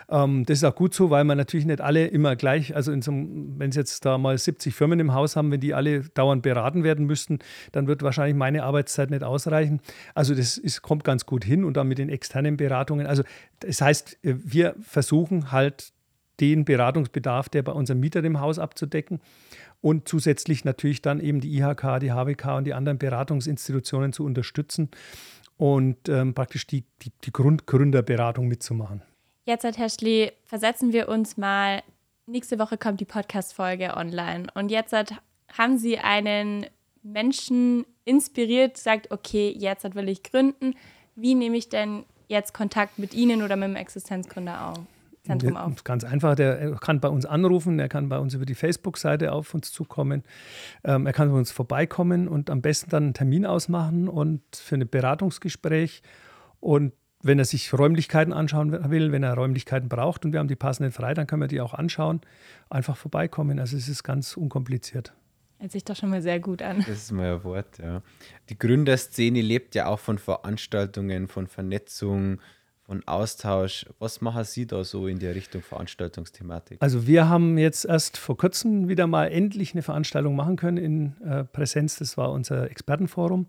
Ähm, 0.08 0.44
das 0.46 0.58
ist 0.58 0.64
auch 0.64 0.74
gut 0.74 0.94
so, 0.94 1.10
weil 1.10 1.24
man 1.24 1.36
natürlich 1.36 1.66
nicht 1.66 1.80
alle 1.80 2.06
immer 2.06 2.36
gleich, 2.36 2.74
also 2.74 2.98
so 3.00 3.12
wenn 3.12 3.72
Sie 3.72 3.78
jetzt 3.78 4.04
da 4.04 4.18
mal 4.18 4.36
70 4.36 4.74
Firmen 4.74 5.00
im 5.00 5.12
Haus 5.12 5.36
haben, 5.36 5.50
wenn 5.50 5.60
die 5.60 5.74
alle 5.74 6.00
dauernd 6.00 6.42
beraten 6.42 6.82
werden 6.84 7.06
müssten, 7.06 7.38
dann 7.72 7.86
wird 7.86 8.02
wahrscheinlich 8.02 8.36
meine 8.36 8.64
Arbeitszeit 8.64 9.10
nicht 9.10 9.22
ausreichen. 9.22 9.80
Also 10.14 10.34
das 10.34 10.56
ist, 10.56 10.82
kommt 10.82 11.04
ganz 11.04 11.26
gut 11.26 11.44
hin 11.44 11.64
und 11.64 11.76
dann 11.76 11.88
mit 11.88 11.98
den 11.98 12.08
externen 12.08 12.56
Beratungen. 12.56 13.06
Also 13.06 13.22
das 13.60 13.80
heißt, 13.80 14.18
wir 14.22 14.74
versuchen 14.80 15.52
halt 15.52 15.92
den 16.40 16.64
Beratungsbedarf, 16.64 17.48
der 17.48 17.62
bei 17.62 17.72
unserem 17.72 18.00
Mieter 18.00 18.22
im 18.24 18.40
Haus 18.40 18.58
abzudecken 18.58 19.20
und 19.80 20.08
zusätzlich 20.08 20.64
natürlich 20.64 21.02
dann 21.02 21.20
eben 21.20 21.40
die 21.40 21.56
IHK, 21.56 22.00
die 22.00 22.12
HWK 22.12 22.56
und 22.56 22.64
die 22.64 22.74
anderen 22.74 22.98
Beratungsinstitutionen 22.98 24.12
zu 24.12 24.24
unterstützen 24.24 24.90
und 25.56 26.08
ähm, 26.08 26.34
praktisch 26.34 26.66
die, 26.66 26.84
die, 27.02 27.12
die 27.24 27.32
Grundgründerberatung 27.32 28.48
mitzumachen. 28.48 29.02
Jetzt, 29.44 29.64
Herr 29.64 29.88
Schlee, 29.88 30.32
versetzen 30.44 30.92
wir 30.92 31.08
uns 31.08 31.36
mal. 31.36 31.82
Nächste 32.26 32.58
Woche 32.58 32.76
kommt 32.76 33.00
die 33.00 33.06
Podcast-Folge 33.06 33.96
online. 33.96 34.48
Und 34.54 34.70
jetzt 34.70 34.94
haben 35.56 35.78
Sie 35.78 35.98
einen 35.98 36.66
Menschen 37.02 37.86
inspiriert, 38.04 38.76
sagt, 38.76 39.10
okay, 39.10 39.54
jetzt 39.56 39.94
will 39.94 40.08
ich 40.08 40.22
gründen. 40.22 40.74
Wie 41.16 41.34
nehme 41.34 41.56
ich 41.56 41.70
denn 41.70 42.04
jetzt 42.28 42.52
Kontakt 42.52 42.98
mit 42.98 43.14
Ihnen 43.14 43.42
oder 43.42 43.56
mit 43.56 43.68
dem 43.68 43.76
Existenzgründer 43.76 44.68
auf? 44.68 44.78
Zentrum 45.28 45.56
auf? 45.56 45.84
Ganz 45.84 46.04
einfach, 46.04 46.34
der 46.34 46.76
kann 46.76 47.00
bei 47.00 47.08
uns 47.08 47.26
anrufen, 47.26 47.78
er 47.78 47.88
kann 47.88 48.08
bei 48.08 48.18
uns 48.18 48.34
über 48.34 48.46
die 48.46 48.54
Facebook-Seite 48.54 49.32
auf 49.32 49.54
uns 49.54 49.72
zukommen, 49.72 50.24
ähm, 50.84 51.06
er 51.06 51.12
kann 51.12 51.30
bei 51.30 51.36
uns 51.36 51.52
vorbeikommen 51.52 52.28
und 52.28 52.50
am 52.50 52.62
besten 52.62 52.90
dann 52.90 53.02
einen 53.04 53.14
Termin 53.14 53.46
ausmachen 53.46 54.08
und 54.08 54.42
für 54.52 54.76
ein 54.76 54.88
Beratungsgespräch 54.88 56.02
und 56.60 56.92
wenn 57.22 57.38
er 57.38 57.44
sich 57.44 57.72
Räumlichkeiten 57.72 58.32
anschauen 58.32 58.90
will, 58.90 59.12
wenn 59.12 59.22
er 59.22 59.34
Räumlichkeiten 59.34 59.88
braucht 59.88 60.24
und 60.24 60.32
wir 60.32 60.40
haben 60.40 60.48
die 60.48 60.56
passenden 60.56 60.92
frei, 60.92 61.14
dann 61.14 61.26
können 61.26 61.42
wir 61.42 61.48
die 61.48 61.60
auch 61.60 61.74
anschauen. 61.74 62.20
Einfach 62.70 62.96
vorbeikommen. 62.96 63.58
Also 63.58 63.76
es 63.76 63.88
ist 63.88 64.04
ganz 64.04 64.36
unkompliziert. 64.36 65.12
Hört 65.58 65.72
sich 65.72 65.84
doch 65.84 65.96
schon 65.96 66.10
mal 66.10 66.22
sehr 66.22 66.38
gut 66.38 66.62
an. 66.62 66.78
Das 66.86 66.88
ist 66.88 67.12
mal 67.12 67.34
ein 67.34 67.44
Wort, 67.44 67.78
ja. 67.78 68.02
Die 68.48 68.56
Gründerszene 68.56 69.40
lebt 69.40 69.74
ja 69.74 69.86
auch 69.86 69.98
von 69.98 70.18
Veranstaltungen, 70.18 71.26
von 71.26 71.48
Vernetzung, 71.48 72.40
von 72.88 73.06
Austausch. 73.06 73.84
Was 73.98 74.22
machen 74.22 74.44
Sie 74.44 74.66
da 74.66 74.82
so 74.82 75.08
in 75.08 75.18
der 75.18 75.34
Richtung 75.34 75.60
Veranstaltungsthematik? 75.60 76.78
Also 76.80 77.06
wir 77.06 77.28
haben 77.28 77.58
jetzt 77.58 77.84
erst 77.84 78.16
vor 78.16 78.38
kurzem 78.38 78.88
wieder 78.88 79.06
mal 79.06 79.26
endlich 79.26 79.74
eine 79.74 79.82
Veranstaltung 79.82 80.34
machen 80.34 80.56
können 80.56 80.78
in 80.78 81.22
äh, 81.22 81.44
Präsenz. 81.44 81.96
Das 81.96 82.16
war 82.16 82.32
unser 82.32 82.70
Expertenforum. 82.70 83.46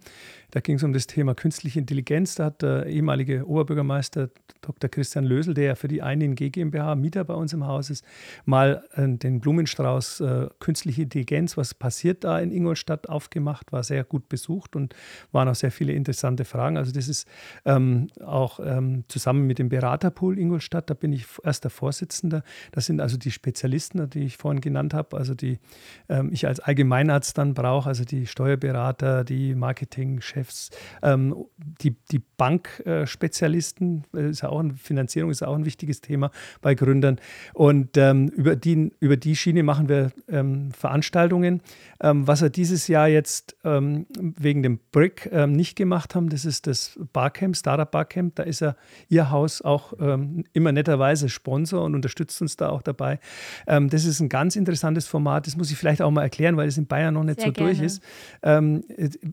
Da 0.51 0.59
ging 0.59 0.75
es 0.75 0.83
um 0.83 0.91
das 0.91 1.07
Thema 1.07 1.35
künstliche 1.35 1.79
Intelligenz. 1.79 2.35
Da 2.35 2.45
hat 2.45 2.61
der 2.61 2.87
ehemalige 2.87 3.47
Oberbürgermeister 3.47 4.29
Dr. 4.59 4.89
Christian 4.89 5.23
Lösel, 5.23 5.53
der 5.53 5.63
ja 5.63 5.75
für 5.75 5.87
die 5.87 5.99
ING 5.99 6.35
GmbH 6.35 6.95
Mieter 6.95 7.23
bei 7.23 7.35
uns 7.35 7.53
im 7.53 7.65
Haus 7.65 7.89
ist, 7.89 8.03
mal 8.43 8.83
äh, 8.95 9.07
den 9.07 9.39
Blumenstrauß 9.39 10.19
äh, 10.19 10.49
künstliche 10.59 11.03
Intelligenz, 11.03 11.55
was 11.55 11.73
passiert 11.73 12.25
da 12.25 12.39
in 12.39 12.51
Ingolstadt, 12.51 13.07
aufgemacht. 13.07 13.71
War 13.71 13.83
sehr 13.83 14.03
gut 14.03 14.27
besucht 14.27 14.75
und 14.75 14.95
waren 15.31 15.47
auch 15.47 15.55
sehr 15.55 15.71
viele 15.71 15.93
interessante 15.93 16.43
Fragen. 16.43 16.75
Also 16.75 16.91
das 16.91 17.07
ist 17.07 17.25
ähm, 17.63 18.07
auch 18.21 18.59
ähm, 18.61 19.05
zusammen 19.07 19.28
zusammen 19.29 19.45
mit 19.45 19.59
dem 19.59 19.69
Beraterpool 19.69 20.39
Ingolstadt, 20.39 20.89
da 20.89 20.95
bin 20.95 21.13
ich 21.13 21.25
erster 21.43 21.69
Vorsitzender. 21.69 22.43
Das 22.71 22.87
sind 22.87 22.99
also 22.99 23.15
die 23.17 23.29
Spezialisten, 23.29 24.09
die 24.09 24.23
ich 24.23 24.37
vorhin 24.37 24.59
genannt 24.59 24.93
habe, 24.93 25.17
also 25.17 25.35
die 25.35 25.59
ähm, 26.07 26.29
ich 26.31 26.47
als 26.47 26.59
Allgemeinarzt 26.59 27.37
dann 27.37 27.53
brauche, 27.53 27.87
also 27.89 28.05
die 28.05 28.25
Steuerberater, 28.25 29.23
die 29.23 29.53
Marketingchefs, 29.53 30.71
ähm, 31.03 31.35
die, 31.57 31.95
die 32.11 32.21
Bankspezialisten, 32.37 34.03
äh, 34.15 34.29
ist 34.29 34.41
ja 34.41 34.49
auch 34.49 34.59
eine 34.59 34.73
Finanzierung 34.73 35.29
ist 35.29 35.43
auch 35.43 35.55
ein 35.55 35.65
wichtiges 35.65 36.01
Thema 36.01 36.31
bei 36.61 36.73
Gründern. 36.73 37.19
Und 37.53 37.97
ähm, 37.97 38.29
über, 38.29 38.55
die, 38.55 38.91
über 38.99 39.17
die 39.17 39.35
Schiene 39.35 39.61
machen 39.61 39.89
wir 39.89 40.11
ähm, 40.27 40.71
Veranstaltungen. 40.71 41.61
Ähm, 42.01 42.25
was 42.27 42.41
wir 42.41 42.49
dieses 42.49 42.87
Jahr 42.87 43.07
jetzt 43.07 43.55
ähm, 43.63 44.07
wegen 44.17 44.63
dem 44.63 44.79
BRIC 44.91 45.29
nicht 45.47 45.75
gemacht 45.75 46.15
haben, 46.15 46.29
das 46.29 46.45
ist 46.45 46.65
das 46.65 46.97
Barcamp, 47.13 47.55
Startup 47.55 47.89
Barcamp. 47.89 48.35
Da 48.35 48.43
ist 48.43 48.61
er 48.61 48.75
Haus 49.23 49.61
auch 49.61 49.93
ähm, 49.99 50.43
immer 50.53 50.71
netterweise 50.71 51.29
Sponsor 51.29 51.83
und 51.83 51.95
unterstützt 51.95 52.41
uns 52.41 52.55
da 52.55 52.69
auch 52.69 52.81
dabei. 52.81 53.19
Ähm, 53.67 53.89
das 53.89 54.05
ist 54.05 54.19
ein 54.19 54.29
ganz 54.29 54.55
interessantes 54.55 55.07
Format. 55.07 55.47
Das 55.47 55.57
muss 55.57 55.71
ich 55.71 55.77
vielleicht 55.77 56.01
auch 56.01 56.11
mal 56.11 56.23
erklären, 56.23 56.57
weil 56.57 56.67
es 56.67 56.77
in 56.77 56.87
Bayern 56.87 57.13
noch 57.13 57.23
nicht 57.23 57.39
Sehr 57.39 57.49
so 57.49 57.53
gerne. 57.53 57.71
durch 57.71 57.83
ist. 57.85 58.01
Ähm, 58.43 58.83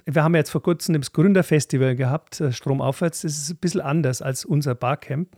wir 0.04 0.22
haben 0.22 0.34
jetzt 0.34 0.50
vor 0.50 0.62
kurzem 0.62 0.98
das 0.98 1.12
Gründerfestival 1.12 1.96
gehabt, 1.96 2.40
äh, 2.40 2.52
Stromaufwärts. 2.52 3.22
Das 3.22 3.38
ist 3.38 3.50
ein 3.50 3.56
bisschen 3.56 3.80
anders 3.80 4.22
als 4.22 4.44
unser 4.44 4.74
Barcamp. 4.74 5.28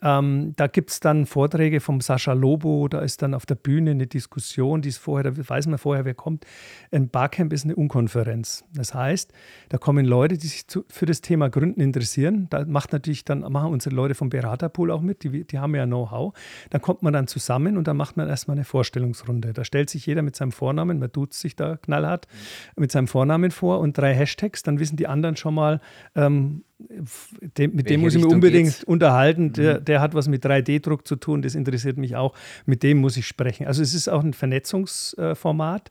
Ähm, 0.00 0.52
da 0.56 0.68
gibt 0.68 0.90
es 0.90 1.00
dann 1.00 1.26
Vorträge 1.26 1.80
vom 1.80 2.00
Sascha 2.00 2.32
Lobo, 2.32 2.86
da 2.88 3.00
ist 3.00 3.22
dann 3.22 3.34
auf 3.34 3.46
der 3.46 3.56
Bühne 3.56 3.90
eine 3.90 4.06
Diskussion, 4.06 4.80
die 4.80 4.90
ist 4.90 4.98
vorher, 4.98 5.32
da 5.32 5.48
weiß 5.48 5.66
man 5.66 5.78
vorher, 5.78 6.04
wer 6.04 6.14
kommt. 6.14 6.46
Ein 6.92 7.08
Barcamp 7.08 7.52
ist 7.52 7.64
eine 7.64 7.74
Unkonferenz. 7.74 8.64
Das 8.72 8.94
heißt, 8.94 9.32
da 9.70 9.78
kommen 9.78 10.06
Leute, 10.06 10.38
die 10.38 10.46
sich 10.46 10.68
zu, 10.68 10.84
für 10.88 11.06
das 11.06 11.20
Thema 11.20 11.50
Gründen 11.50 11.80
interessieren. 11.80 12.46
Da 12.50 12.64
macht 12.64 12.92
natürlich 12.92 13.24
dann, 13.24 13.40
machen 13.40 13.72
unsere 13.72 13.94
Leute 13.94 14.14
vom 14.14 14.28
Beraterpool 14.28 14.90
auch 14.92 15.02
mit, 15.02 15.24
die, 15.24 15.44
die 15.44 15.58
haben 15.58 15.74
ja 15.74 15.86
Know-how. 15.86 16.32
Dann 16.70 16.80
kommt 16.80 17.02
man 17.02 17.12
dann 17.12 17.26
zusammen 17.26 17.76
und 17.76 17.88
dann 17.88 17.96
macht 17.96 18.16
man 18.16 18.28
erstmal 18.28 18.56
eine 18.56 18.64
Vorstellungsrunde. 18.64 19.52
Da 19.52 19.64
stellt 19.64 19.90
sich 19.90 20.06
jeder 20.06 20.22
mit 20.22 20.36
seinem 20.36 20.52
Vornamen, 20.52 21.00
man 21.00 21.10
tut 21.10 21.34
sich 21.34 21.56
da 21.56 21.76
knallhart, 21.76 22.28
mit 22.76 22.92
seinem 22.92 23.08
Vornamen 23.08 23.50
vor 23.50 23.80
und 23.80 23.98
drei 23.98 24.14
Hashtags, 24.14 24.62
dann 24.62 24.78
wissen 24.78 24.96
die 24.96 25.08
anderen 25.08 25.36
schon 25.36 25.54
mal, 25.54 25.80
ähm, 26.14 26.62
dem, 26.78 27.74
mit 27.74 27.90
dem 27.90 28.00
muss 28.00 28.14
ich 28.14 28.22
mich 28.22 28.32
unbedingt 28.32 28.68
geht's? 28.68 28.84
unterhalten. 28.84 29.52
Der, 29.52 29.80
mhm. 29.80 29.84
der, 29.84 30.00
hat 30.00 30.14
was 30.14 30.28
mit 30.28 30.44
3D-Druck 30.44 31.06
zu 31.06 31.16
tun, 31.16 31.42
das 31.42 31.54
interessiert 31.54 31.96
mich 31.96 32.16
auch. 32.16 32.34
Mit 32.66 32.82
dem 32.82 32.98
muss 32.98 33.16
ich 33.16 33.26
sprechen. 33.26 33.66
Also 33.66 33.82
es 33.82 33.94
ist 33.94 34.08
auch 34.08 34.22
ein 34.22 34.32
Vernetzungsformat. 34.32 35.90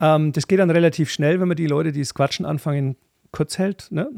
Ähm, 0.00 0.32
das 0.32 0.48
geht 0.48 0.60
dann 0.60 0.70
relativ 0.70 1.10
schnell, 1.10 1.40
wenn 1.40 1.48
man 1.48 1.56
die 1.56 1.66
Leute, 1.66 1.92
die 1.92 2.00
das 2.00 2.14
Quatschen 2.14 2.46
anfangen, 2.46 2.96
kurz 3.32 3.58
hält. 3.58 3.88
Ne? 3.90 4.08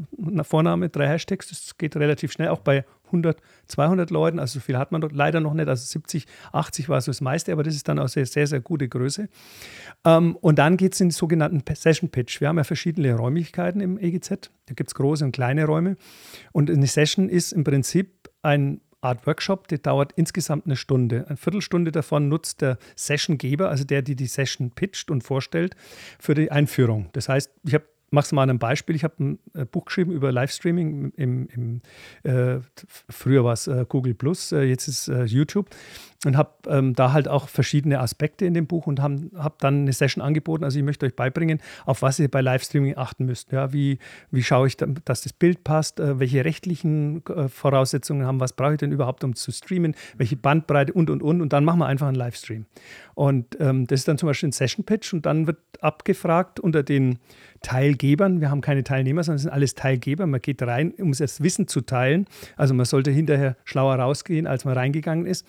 Vorname, 0.43 0.89
drei 0.89 1.07
Hashtags, 1.07 1.49
das 1.49 1.77
geht 1.77 1.95
relativ 1.97 2.31
schnell, 2.31 2.49
auch 2.49 2.59
bei 2.59 2.85
100, 3.11 3.41
200 3.67 4.09
Leuten. 4.09 4.39
Also 4.39 4.59
so 4.59 4.63
viel 4.63 4.77
hat 4.77 4.91
man 4.91 5.01
leider 5.01 5.39
noch 5.39 5.53
nicht. 5.53 5.67
Also 5.67 5.85
70, 5.85 6.25
80 6.51 6.89
war 6.89 6.99
so 7.01 7.11
das 7.11 7.21
meiste, 7.21 7.51
aber 7.51 7.63
das 7.63 7.75
ist 7.75 7.87
dann 7.87 7.99
auch 7.99 8.07
sehr, 8.07 8.25
sehr, 8.25 8.47
sehr 8.47 8.59
gute 8.61 8.87
Größe. 8.87 9.29
Ähm, 10.05 10.35
und 10.37 10.59
dann 10.59 10.77
geht 10.77 10.93
es 10.93 11.01
in 11.01 11.07
den 11.07 11.11
sogenannten 11.11 11.63
Session 11.75 12.09
Pitch. 12.09 12.41
Wir 12.41 12.47
haben 12.47 12.57
ja 12.57 12.63
verschiedene 12.63 13.13
Räumlichkeiten 13.15 13.81
im 13.81 13.97
EGZ. 13.97 14.51
Da 14.65 14.73
gibt 14.73 14.89
es 14.89 14.95
große 14.95 15.23
und 15.25 15.31
kleine 15.31 15.65
Räume. 15.65 15.97
Und 16.51 16.69
eine 16.69 16.87
Session 16.87 17.29
ist 17.29 17.51
im 17.51 17.63
Prinzip 17.63 18.29
ein 18.41 18.81
Art 19.01 19.25
Workshop, 19.25 19.67
der 19.67 19.79
dauert 19.79 20.13
insgesamt 20.15 20.65
eine 20.65 20.75
Stunde. 20.75 21.25
Eine 21.27 21.37
Viertelstunde 21.37 21.91
davon 21.91 22.29
nutzt 22.29 22.61
der 22.61 22.77
Sessiongeber, 22.95 23.69
also 23.69 23.83
der, 23.83 24.03
die 24.03 24.15
die 24.15 24.27
Session 24.27 24.71
pitcht 24.71 25.09
und 25.09 25.23
vorstellt, 25.23 25.75
für 26.19 26.35
die 26.35 26.51
Einführung. 26.51 27.09
Das 27.13 27.27
heißt, 27.27 27.51
ich 27.63 27.73
habe 27.73 27.85
mach's 28.11 28.31
mal 28.31 28.43
an 28.43 28.51
einem 28.51 28.59
Beispiel. 28.59 28.95
Ich 28.95 29.03
habe 29.03 29.23
ein 29.23 29.39
äh, 29.53 29.65
Buch 29.65 29.85
geschrieben 29.85 30.11
über 30.11 30.31
Livestreaming. 30.31 31.13
Im, 31.15 31.47
im, 31.47 31.81
äh, 32.23 32.59
früher 33.09 33.43
war 33.43 33.53
es 33.53 33.67
äh, 33.67 33.85
Google 33.87 34.13
Plus, 34.13 34.51
äh, 34.51 34.63
jetzt 34.63 34.87
ist 34.87 35.07
äh, 35.07 35.23
YouTube. 35.23 35.69
Und 36.25 36.37
habe 36.37 36.51
ähm, 36.67 36.93
da 36.93 37.13
halt 37.13 37.27
auch 37.27 37.49
verschiedene 37.49 37.99
Aspekte 37.99 38.45
in 38.45 38.53
dem 38.53 38.67
Buch 38.67 38.85
und 38.85 39.01
habe 39.01 39.31
hab 39.35 39.57
dann 39.59 39.81
eine 39.81 39.93
Session 39.93 40.23
angeboten. 40.23 40.63
Also 40.63 40.77
ich 40.77 40.85
möchte 40.85 41.05
euch 41.07 41.15
beibringen, 41.15 41.59
auf 41.85 42.03
was 42.03 42.19
ihr 42.19 42.29
bei 42.29 42.41
Livestreaming 42.41 42.95
achten 42.95 43.25
müsst. 43.25 43.51
Ja, 43.51 43.73
wie, 43.73 43.97
wie 44.29 44.43
schaue 44.43 44.67
ich, 44.67 44.77
dass 44.77 45.21
das 45.21 45.33
Bild 45.33 45.63
passt, 45.63 45.99
äh, 45.99 46.19
welche 46.19 46.45
rechtlichen 46.45 47.25
äh, 47.25 47.47
Voraussetzungen 47.47 48.27
haben, 48.27 48.39
was 48.39 48.53
brauche 48.53 48.73
ich 48.73 48.77
denn 48.77 48.91
überhaupt, 48.91 49.23
um 49.23 49.35
zu 49.35 49.51
streamen, 49.51 49.95
welche 50.15 50.35
Bandbreite 50.35 50.93
und, 50.93 51.09
und, 51.09 51.23
und. 51.23 51.41
Und 51.41 51.53
dann 51.53 51.65
machen 51.65 51.79
wir 51.79 51.87
einfach 51.87 52.07
einen 52.07 52.17
Livestream. 52.17 52.65
Und 53.15 53.57
ähm, 53.59 53.87
das 53.87 54.01
ist 54.01 54.07
dann 54.07 54.17
zum 54.17 54.27
Beispiel 54.27 54.49
ein 54.49 54.53
Session 54.53 54.85
Pitch 54.85 55.13
und 55.13 55.25
dann 55.25 55.47
wird 55.47 55.57
abgefragt 55.81 56.59
unter 56.59 56.83
den 56.83 57.17
Teilgebern. 57.61 58.41
Wir 58.41 58.49
haben 58.49 58.61
keine 58.61 58.83
Teilnehmer, 58.83 59.23
sondern 59.23 59.37
es 59.37 59.41
sind 59.43 59.51
alles 59.51 59.75
Teilgeber. 59.75 60.25
Man 60.25 60.41
geht 60.41 60.61
rein, 60.63 60.91
um 60.99 61.11
das 61.11 61.41
Wissen 61.43 61.67
zu 61.67 61.81
teilen. 61.81 62.25
Also 62.57 62.73
man 62.73 62.85
sollte 62.85 63.11
hinterher 63.11 63.55
schlauer 63.63 63.95
rausgehen, 63.95 64.47
als 64.47 64.65
man 64.65 64.75
reingegangen 64.75 65.25
ist. 65.25 65.45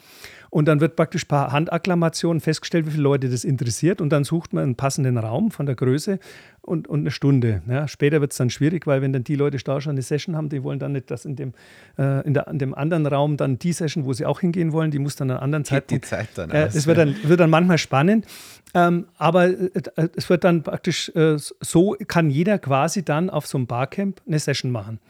Und 0.51 0.62
dann 0.65 0.81
wird 0.81 0.97
praktisch 0.97 1.25
per 1.25 1.53
Handakklamation 1.53 2.41
festgestellt, 2.41 2.87
wie 2.87 2.91
viele 2.91 3.03
Leute 3.03 3.29
das 3.29 3.45
interessiert. 3.45 4.01
Und 4.01 4.11
dann 4.11 4.25
sucht 4.25 4.53
man 4.53 4.65
einen 4.65 4.75
passenden 4.75 5.19
Raum 5.19 5.51
von 5.51 5.67
der 5.67 5.75
Größe 5.75 6.19
und, 6.63 6.87
und 6.89 7.01
eine 7.01 7.11
Stunde. 7.11 7.63
Ja, 7.69 7.89
später 7.89 8.21
wird 8.21 8.31
es 8.33 8.39
dann 8.39 8.49
schwierig, 8.49 8.87
weil 8.87 9.03
wenn 9.03 9.13
dann 9.13 9.25
die 9.25 9.35
Leute 9.35 9.59
da 9.59 9.81
schon 9.81 9.91
eine 9.91 10.03
Session 10.03 10.37
haben, 10.37 10.49
die 10.49 10.63
wollen 10.63 10.79
dann 10.79 10.93
nicht, 10.93 11.11
dass 11.11 11.25
in 11.25 11.35
dem, 11.35 11.55
äh, 11.99 12.25
in, 12.25 12.35
der, 12.35 12.47
in 12.47 12.59
dem 12.59 12.75
anderen 12.75 13.07
Raum 13.07 13.37
dann 13.37 13.59
die 13.59 13.73
Session, 13.73 14.05
wo 14.05 14.13
sie 14.13 14.25
auch 14.25 14.41
hingehen 14.41 14.73
wollen, 14.73 14.91
die 14.91 15.01
muss 15.01 15.17
dann 15.17 15.31
an 15.31 15.37
einer 15.37 15.43
anderen 15.43 15.65
Zeit. 15.65 15.91
die 15.91 16.01
Zeit 16.01 16.29
dann 16.37 16.51
äh, 16.51 16.67
Das 16.67 16.87
wird 16.87 16.99
dann, 16.99 17.17
wird 17.25 17.41
dann 17.41 17.51
manchmal 17.51 17.79
spannend. 17.79 18.27
Ähm, 18.75 19.07
aber 19.19 19.49
äh, 19.49 19.71
äh, 19.97 20.09
es 20.17 20.31
wird 20.31 20.45
dann 20.45 20.63
praktisch, 20.63 21.11
äh, 21.15 21.37
so 21.37 21.97
kann 22.07 22.31
jeder 22.31 22.59
quasi 22.59 23.05
dann 23.05 23.29
auf 23.29 23.47
so 23.47 23.59
einem 23.59 23.67
Barcamp 23.67 24.23
eine 24.27 24.39
Session 24.39 24.71
machen. 24.71 25.01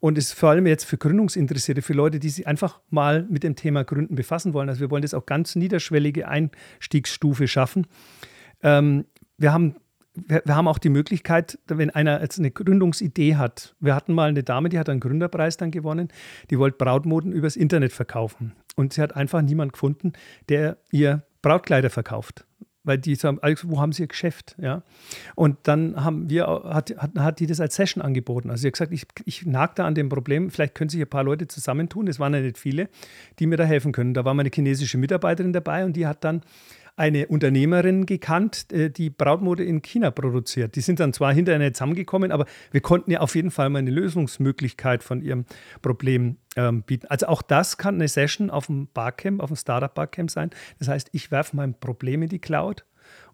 Und 0.00 0.18
es 0.18 0.26
ist 0.26 0.34
vor 0.34 0.50
allem 0.50 0.66
jetzt 0.66 0.84
für 0.84 0.98
Gründungsinteressierte, 0.98 1.82
für 1.82 1.94
Leute, 1.94 2.20
die 2.20 2.28
sich 2.28 2.46
einfach 2.46 2.80
mal 2.90 3.26
mit 3.28 3.42
dem 3.42 3.56
Thema 3.56 3.82
Gründen 3.82 4.14
befassen 4.14 4.52
wollen. 4.52 4.68
Also 4.68 4.80
wir 4.80 4.90
wollen 4.90 5.02
das 5.02 5.14
auch 5.14 5.26
ganz 5.26 5.56
niederschwellige 5.56 6.28
Einstiegsstufe 6.28 7.48
schaffen. 7.48 7.86
Ähm, 8.62 9.06
wir 9.38 9.52
haben 9.52 9.74
wir, 10.26 10.42
wir, 10.44 10.56
haben 10.56 10.68
auch 10.68 10.78
die 10.78 10.88
Möglichkeit, 10.88 11.58
wenn 11.66 11.90
einer 11.90 12.20
jetzt 12.20 12.38
eine 12.38 12.50
Gründungsidee 12.50 13.36
hat. 13.36 13.74
Wir 13.80 13.94
hatten 13.94 14.12
mal 14.12 14.28
eine 14.28 14.42
Dame, 14.42 14.68
die 14.68 14.78
hat 14.78 14.88
einen 14.88 15.00
Gründerpreis 15.00 15.56
dann 15.56 15.70
gewonnen, 15.70 16.08
die 16.50 16.58
wollte 16.58 16.78
Brautmoden 16.78 17.32
übers 17.32 17.56
Internet 17.56 17.92
verkaufen. 17.92 18.52
Und 18.76 18.92
sie 18.92 19.02
hat 19.02 19.16
einfach 19.16 19.42
niemanden 19.42 19.72
gefunden, 19.72 20.12
der 20.48 20.78
ihr 20.90 21.22
Brautkleider 21.42 21.90
verkauft 21.90 22.44
weil 22.88 22.98
die 22.98 23.14
sagen, 23.16 23.38
wo 23.64 23.80
haben 23.80 23.92
sie 23.92 24.04
ihr 24.04 24.08
Geschäft? 24.08 24.56
Ja? 24.58 24.82
Und 25.34 25.58
dann 25.64 26.02
haben 26.02 26.30
wir, 26.30 26.46
hat, 26.46 26.94
hat, 26.96 27.10
hat 27.18 27.38
die 27.38 27.46
das 27.46 27.60
als 27.60 27.76
Session 27.76 28.02
angeboten. 28.02 28.50
Also 28.50 28.62
sie 28.62 28.68
hat 28.68 28.72
gesagt, 28.72 28.92
ich, 28.92 29.04
ich 29.26 29.44
nag 29.46 29.74
da 29.74 29.84
an 29.84 29.94
dem 29.94 30.08
Problem, 30.08 30.50
vielleicht 30.50 30.74
können 30.74 30.88
sich 30.88 31.00
ein 31.00 31.08
paar 31.08 31.22
Leute 31.22 31.46
zusammentun, 31.46 32.08
es 32.08 32.18
waren 32.18 32.32
ja 32.32 32.40
nicht 32.40 32.56
viele, 32.56 32.88
die 33.38 33.46
mir 33.46 33.58
da 33.58 33.64
helfen 33.64 33.92
können. 33.92 34.14
Da 34.14 34.24
war 34.24 34.32
meine 34.32 34.50
chinesische 34.52 34.96
Mitarbeiterin 34.96 35.52
dabei 35.52 35.84
und 35.84 35.94
die 35.94 36.06
hat 36.06 36.24
dann 36.24 36.40
eine 36.98 37.28
Unternehmerin 37.28 38.06
gekannt, 38.06 38.72
äh, 38.72 38.90
die 38.90 39.10
Brautmode 39.10 39.64
in 39.64 39.82
China 39.82 40.10
produziert. 40.10 40.74
Die 40.74 40.80
sind 40.80 41.00
dann 41.00 41.12
zwar 41.12 41.32
hinterher 41.32 41.72
zusammengekommen, 41.72 42.32
aber 42.32 42.46
wir 42.72 42.80
konnten 42.80 43.10
ja 43.10 43.20
auf 43.20 43.34
jeden 43.34 43.50
Fall 43.50 43.70
mal 43.70 43.78
eine 43.78 43.90
Lösungsmöglichkeit 43.90 45.02
von 45.02 45.22
ihrem 45.22 45.44
Problem 45.80 46.36
ähm, 46.56 46.82
bieten. 46.82 47.06
Also 47.06 47.28
auch 47.28 47.42
das 47.42 47.78
kann 47.78 47.94
eine 47.94 48.08
Session 48.08 48.50
auf 48.50 48.66
dem 48.66 48.88
Barcamp, 48.92 49.40
auf 49.40 49.50
dem 49.50 49.56
Startup 49.56 49.94
Barcamp 49.94 50.30
sein. 50.30 50.50
Das 50.78 50.88
heißt, 50.88 51.10
ich 51.12 51.30
werfe 51.30 51.56
mein 51.56 51.78
Problem 51.78 52.22
in 52.22 52.28
die 52.28 52.40
Cloud 52.40 52.84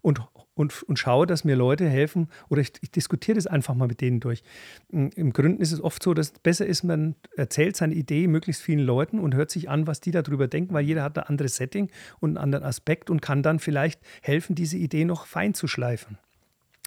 und, 0.01 0.21
und, 0.55 0.83
und 0.83 0.97
schaue, 0.97 1.27
dass 1.27 1.43
mir 1.43 1.55
Leute 1.55 1.87
helfen 1.87 2.29
oder 2.49 2.61
ich, 2.61 2.73
ich 2.81 2.91
diskutiere 2.91 3.35
das 3.35 3.45
einfach 3.45 3.75
mal 3.75 3.87
mit 3.87 4.01
denen 4.01 4.19
durch. 4.19 4.41
Im 4.89 5.33
Gründen 5.33 5.61
ist 5.61 5.71
es 5.71 5.81
oft 5.81 6.01
so, 6.01 6.13
dass 6.13 6.31
es 6.31 6.39
besser 6.39 6.65
ist, 6.65 6.83
man 6.83 7.15
erzählt 7.35 7.75
seine 7.75 7.93
Idee 7.93 8.27
möglichst 8.27 8.61
vielen 8.61 8.79
Leuten 8.79 9.19
und 9.19 9.35
hört 9.35 9.51
sich 9.51 9.69
an, 9.69 9.85
was 9.85 10.01
die 10.01 10.11
darüber 10.11 10.47
denken, 10.47 10.73
weil 10.73 10.85
jeder 10.85 11.03
hat 11.03 11.17
ein 11.17 11.25
anderes 11.25 11.57
Setting 11.57 11.91
und 12.19 12.31
einen 12.31 12.37
anderen 12.37 12.65
Aspekt 12.65 13.09
und 13.09 13.21
kann 13.21 13.43
dann 13.43 13.59
vielleicht 13.59 14.01
helfen, 14.21 14.55
diese 14.55 14.77
Idee 14.77 15.05
noch 15.05 15.27
fein 15.27 15.53
zu 15.53 15.67
schleifen. 15.67 16.17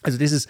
Also 0.02 0.16
das 0.16 0.31
ist 0.31 0.48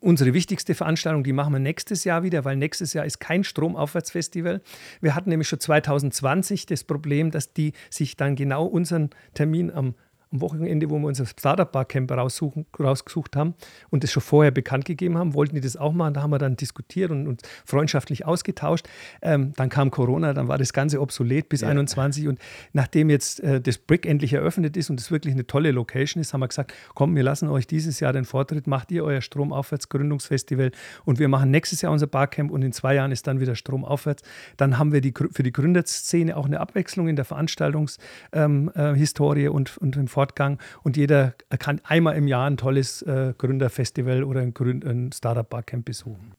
unsere 0.00 0.34
wichtigste 0.34 0.74
Veranstaltung, 0.74 1.22
die 1.22 1.32
machen 1.32 1.52
wir 1.52 1.60
nächstes 1.60 2.02
Jahr 2.02 2.24
wieder, 2.24 2.44
weil 2.44 2.56
nächstes 2.56 2.94
Jahr 2.94 3.04
ist 3.04 3.20
kein 3.20 3.44
Stromaufwärtsfestival. 3.44 4.60
Wir 5.00 5.14
hatten 5.14 5.30
nämlich 5.30 5.46
schon 5.46 5.60
2020 5.60 6.66
das 6.66 6.82
Problem, 6.82 7.30
dass 7.30 7.52
die 7.52 7.74
sich 7.90 8.16
dann 8.16 8.34
genau 8.34 8.66
unseren 8.66 9.10
Termin 9.34 9.70
am 9.70 9.94
am 10.32 10.40
Wochenende, 10.40 10.90
wo 10.90 10.98
wir 10.98 11.06
unser 11.06 11.26
Startup 11.26 11.70
Barcamp 11.70 12.10
rausgesucht 12.10 13.36
haben 13.36 13.54
und 13.90 14.04
das 14.04 14.12
schon 14.12 14.22
vorher 14.22 14.50
bekannt 14.50 14.84
gegeben 14.84 15.16
haben, 15.16 15.34
wollten 15.34 15.54
die 15.54 15.60
das 15.60 15.76
auch 15.76 15.92
machen. 15.92 16.14
Da 16.14 16.22
haben 16.22 16.30
wir 16.30 16.38
dann 16.38 16.56
diskutiert 16.56 17.10
und 17.10 17.26
uns 17.26 17.42
freundschaftlich 17.64 18.26
ausgetauscht. 18.26 18.88
Ähm, 19.22 19.52
dann 19.56 19.68
kam 19.68 19.90
Corona, 19.90 20.34
dann 20.34 20.48
war 20.48 20.58
das 20.58 20.72
Ganze 20.72 21.00
obsolet 21.00 21.48
bis 21.48 21.62
ja. 21.62 21.68
21 21.68 22.28
und 22.28 22.38
nachdem 22.72 23.10
jetzt 23.10 23.40
äh, 23.40 23.60
das 23.60 23.78
Brick 23.78 24.06
endlich 24.06 24.32
eröffnet 24.32 24.76
ist 24.76 24.90
und 24.90 25.00
es 25.00 25.10
wirklich 25.10 25.34
eine 25.34 25.46
tolle 25.46 25.70
Location 25.70 26.20
ist, 26.20 26.34
haben 26.34 26.40
wir 26.40 26.48
gesagt, 26.48 26.72
komm, 26.94 27.16
wir 27.16 27.22
lassen 27.22 27.48
euch 27.48 27.66
dieses 27.66 28.00
Jahr 28.00 28.12
den 28.12 28.24
Vortritt, 28.24 28.66
macht 28.66 28.90
ihr 28.90 29.04
euer 29.04 29.20
Stromaufwärtsgründungsfestival 29.20 30.72
und 31.04 31.18
wir 31.18 31.28
machen 31.28 31.50
nächstes 31.50 31.82
Jahr 31.82 31.92
unser 31.92 32.06
Barcamp 32.06 32.50
und 32.50 32.62
in 32.62 32.72
zwei 32.72 32.94
Jahren 32.94 33.12
ist 33.12 33.26
dann 33.26 33.40
wieder 33.40 33.54
Stromaufwärts. 33.54 34.22
Dann 34.56 34.78
haben 34.78 34.92
wir 34.92 35.00
die, 35.00 35.14
für 35.32 35.42
die 35.42 35.52
Gründerszene 35.52 36.36
auch 36.36 36.46
eine 36.46 36.60
Abwechslung 36.60 37.08
in 37.08 37.16
der 37.16 37.24
Veranstaltungshistorie 37.24 39.44
ähm, 39.44 39.46
äh, 39.46 39.48
und, 39.48 39.78
und 39.78 39.96
im 39.96 40.08
Fortgang 40.18 40.58
und 40.82 40.96
jeder 40.96 41.34
kann 41.60 41.80
einmal 41.84 42.16
im 42.16 42.26
Jahr 42.26 42.50
ein 42.50 42.56
tolles 42.56 43.02
äh, 43.02 43.34
Gründerfestival 43.38 44.24
oder 44.24 44.40
ein, 44.40 44.52
Gründ 44.52 44.84
ein 44.84 45.12
Startup 45.12 45.48
Barcamp 45.48 45.84
besuchen. 45.84 46.34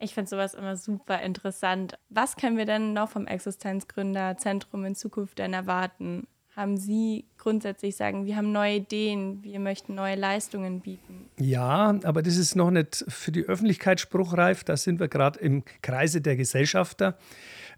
Ich 0.00 0.12
finde 0.12 0.28
sowas 0.28 0.54
immer 0.54 0.76
super 0.76 1.22
interessant. 1.22 1.96
Was 2.08 2.34
können 2.34 2.56
wir 2.56 2.66
denn 2.66 2.94
noch 2.94 3.10
vom 3.10 3.28
Existenzgründerzentrum 3.28 4.84
in 4.84 4.96
Zukunft 4.96 5.38
denn 5.38 5.52
erwarten? 5.52 6.26
Haben 6.54 6.76
Sie 6.76 7.24
grundsätzlich 7.38 7.96
sagen, 7.96 8.26
wir 8.26 8.36
haben 8.36 8.52
neue 8.52 8.76
Ideen, 8.76 9.42
wir 9.42 9.58
möchten 9.58 9.94
neue 9.94 10.16
Leistungen 10.16 10.80
bieten? 10.80 11.30
Ja, 11.38 11.98
aber 12.04 12.20
das 12.20 12.36
ist 12.36 12.56
noch 12.56 12.70
nicht 12.70 13.06
für 13.08 13.32
die 13.32 13.44
Öffentlichkeit 13.44 14.00
spruchreif. 14.00 14.62
Da 14.62 14.76
sind 14.76 15.00
wir 15.00 15.08
gerade 15.08 15.38
im 15.40 15.64
Kreise 15.80 16.20
der 16.20 16.36
Gesellschafter. 16.36 17.16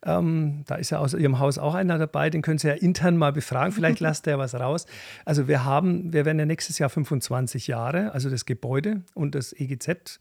Ähm, 0.05 0.65
da 0.67 0.75
ist 0.75 0.91
ja 0.91 0.99
aus 0.99 1.15
Ihrem 1.15 1.39
Haus 1.39 1.57
auch 1.57 1.75
einer 1.75 1.99
dabei, 1.99 2.29
den 2.29 2.43
können 2.43 2.59
Sie 2.59 2.69
ja 2.69 2.75
intern 2.75 3.17
mal 3.17 3.33
befragen, 3.33 3.73
vielleicht 3.73 4.01
lasst 4.01 4.27
er 4.27 4.39
was 4.39 4.55
raus. 4.55 4.87
Also 5.25 5.49
wir 5.49 5.65
haben, 5.65 6.13
wir 6.13 6.25
werden 6.25 6.39
ja 6.39 6.45
nächstes 6.45 6.79
Jahr 6.79 6.91
25 6.91 7.69
Jahre, 7.69 8.13
also 8.13 8.29
das 8.29 8.45
Gebäude 8.45 9.03
und 9.15 9.35
das 9.35 9.53
EGZ. 9.53 10.21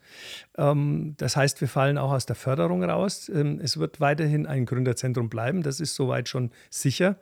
Ähm, 0.57 1.15
das 1.17 1.35
heißt, 1.35 1.59
wir 1.59 1.67
fallen 1.67 1.97
auch 1.97 2.11
aus 2.11 2.25
der 2.25 2.35
Förderung 2.35 2.83
raus. 2.83 3.29
Ähm, 3.33 3.59
es 3.61 3.77
wird 3.77 3.99
weiterhin 3.99 4.45
ein 4.45 4.65
Gründerzentrum 4.65 5.29
bleiben, 5.29 5.63
das 5.63 5.79
ist 5.79 5.95
soweit 5.95 6.29
schon 6.29 6.51
sicher. 6.69 7.17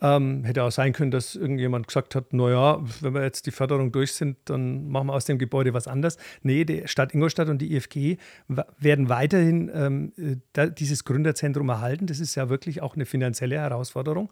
Ähm, 0.00 0.44
hätte 0.44 0.62
auch 0.64 0.72
sein 0.72 0.92
können, 0.92 1.10
dass 1.10 1.34
irgendjemand 1.34 1.86
gesagt 1.86 2.14
hat, 2.14 2.32
naja, 2.32 2.80
wenn 3.00 3.14
wir 3.14 3.22
jetzt 3.22 3.46
die 3.46 3.52
Förderung 3.52 3.92
durch 3.92 4.12
sind, 4.12 4.36
dann 4.46 4.88
machen 4.88 5.06
wir 5.06 5.14
aus 5.14 5.24
dem 5.24 5.38
Gebäude 5.38 5.72
was 5.72 5.86
anderes. 5.86 6.18
Nee, 6.42 6.64
die 6.64 6.86
Stadt 6.86 7.14
Ingolstadt 7.14 7.48
und 7.48 7.58
die 7.58 7.74
IFG 7.74 8.16
werden 8.78 9.08
weiterhin 9.08 9.70
ähm, 9.72 10.40
da, 10.52 10.66
dieses 10.66 11.04
Gründerzentrum 11.04 11.68
erhalten. 11.68 12.06
Das 12.06 12.18
ist 12.18 12.34
ja 12.34 12.48
wirklich 12.48 12.82
auch 12.82 12.96
eine 12.96 13.06
finanzielle 13.06 13.56
Herausforderung. 13.56 14.30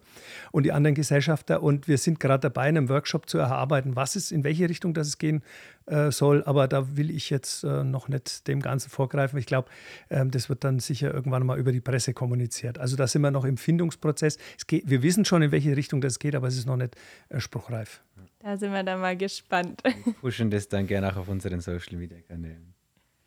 Und 0.51 0.63
die 0.63 0.73
anderen 0.73 0.95
Gesellschafter. 0.95 1.63
Und 1.63 1.87
wir 1.87 1.97
sind 1.97 2.19
gerade 2.19 2.41
dabei, 2.41 2.69
in 2.69 2.77
einem 2.77 2.89
Workshop 2.89 3.29
zu 3.29 3.37
erarbeiten, 3.37 3.95
was 3.95 4.15
ist, 4.15 4.31
in 4.31 4.43
welche 4.43 4.69
Richtung 4.69 4.93
das 4.93 5.07
es 5.07 5.17
gehen 5.17 5.43
äh, 5.85 6.11
soll. 6.11 6.43
Aber 6.45 6.67
da 6.67 6.95
will 6.97 7.11
ich 7.11 7.29
jetzt 7.29 7.63
äh, 7.63 7.83
noch 7.83 8.07
nicht 8.07 8.47
dem 8.47 8.61
Ganzen 8.61 8.89
vorgreifen. 8.89 9.39
Ich 9.39 9.45
glaube, 9.45 9.69
ähm, 10.09 10.31
das 10.31 10.49
wird 10.49 10.63
dann 10.63 10.79
sicher 10.79 11.13
irgendwann 11.13 11.45
mal 11.45 11.57
über 11.57 11.71
die 11.71 11.81
Presse 11.81 12.13
kommuniziert. 12.13 12.77
Also 12.79 12.95
da 12.95 13.07
sind 13.07 13.21
wir 13.21 13.31
noch 13.31 13.45
im 13.45 13.57
Findungsprozess. 13.57 14.37
Geht, 14.67 14.89
wir 14.89 15.03
wissen 15.03 15.25
schon, 15.25 15.41
in 15.41 15.51
welche 15.51 15.75
Richtung 15.75 16.01
das 16.01 16.19
geht, 16.19 16.35
aber 16.35 16.47
es 16.47 16.57
ist 16.57 16.65
noch 16.65 16.77
nicht 16.77 16.95
äh, 17.29 17.39
spruchreif. 17.39 18.03
Da 18.39 18.57
sind 18.57 18.71
wir 18.73 18.83
dann 18.83 18.99
mal 18.99 19.17
gespannt. 19.17 19.81
Wir 19.83 20.13
pushen 20.13 20.51
das 20.51 20.67
dann 20.67 20.87
gerne 20.87 21.11
auch 21.11 21.17
auf 21.17 21.29
unseren 21.29 21.61
Social 21.61 21.97
Media 21.97 22.19
Kanälen. 22.21 22.73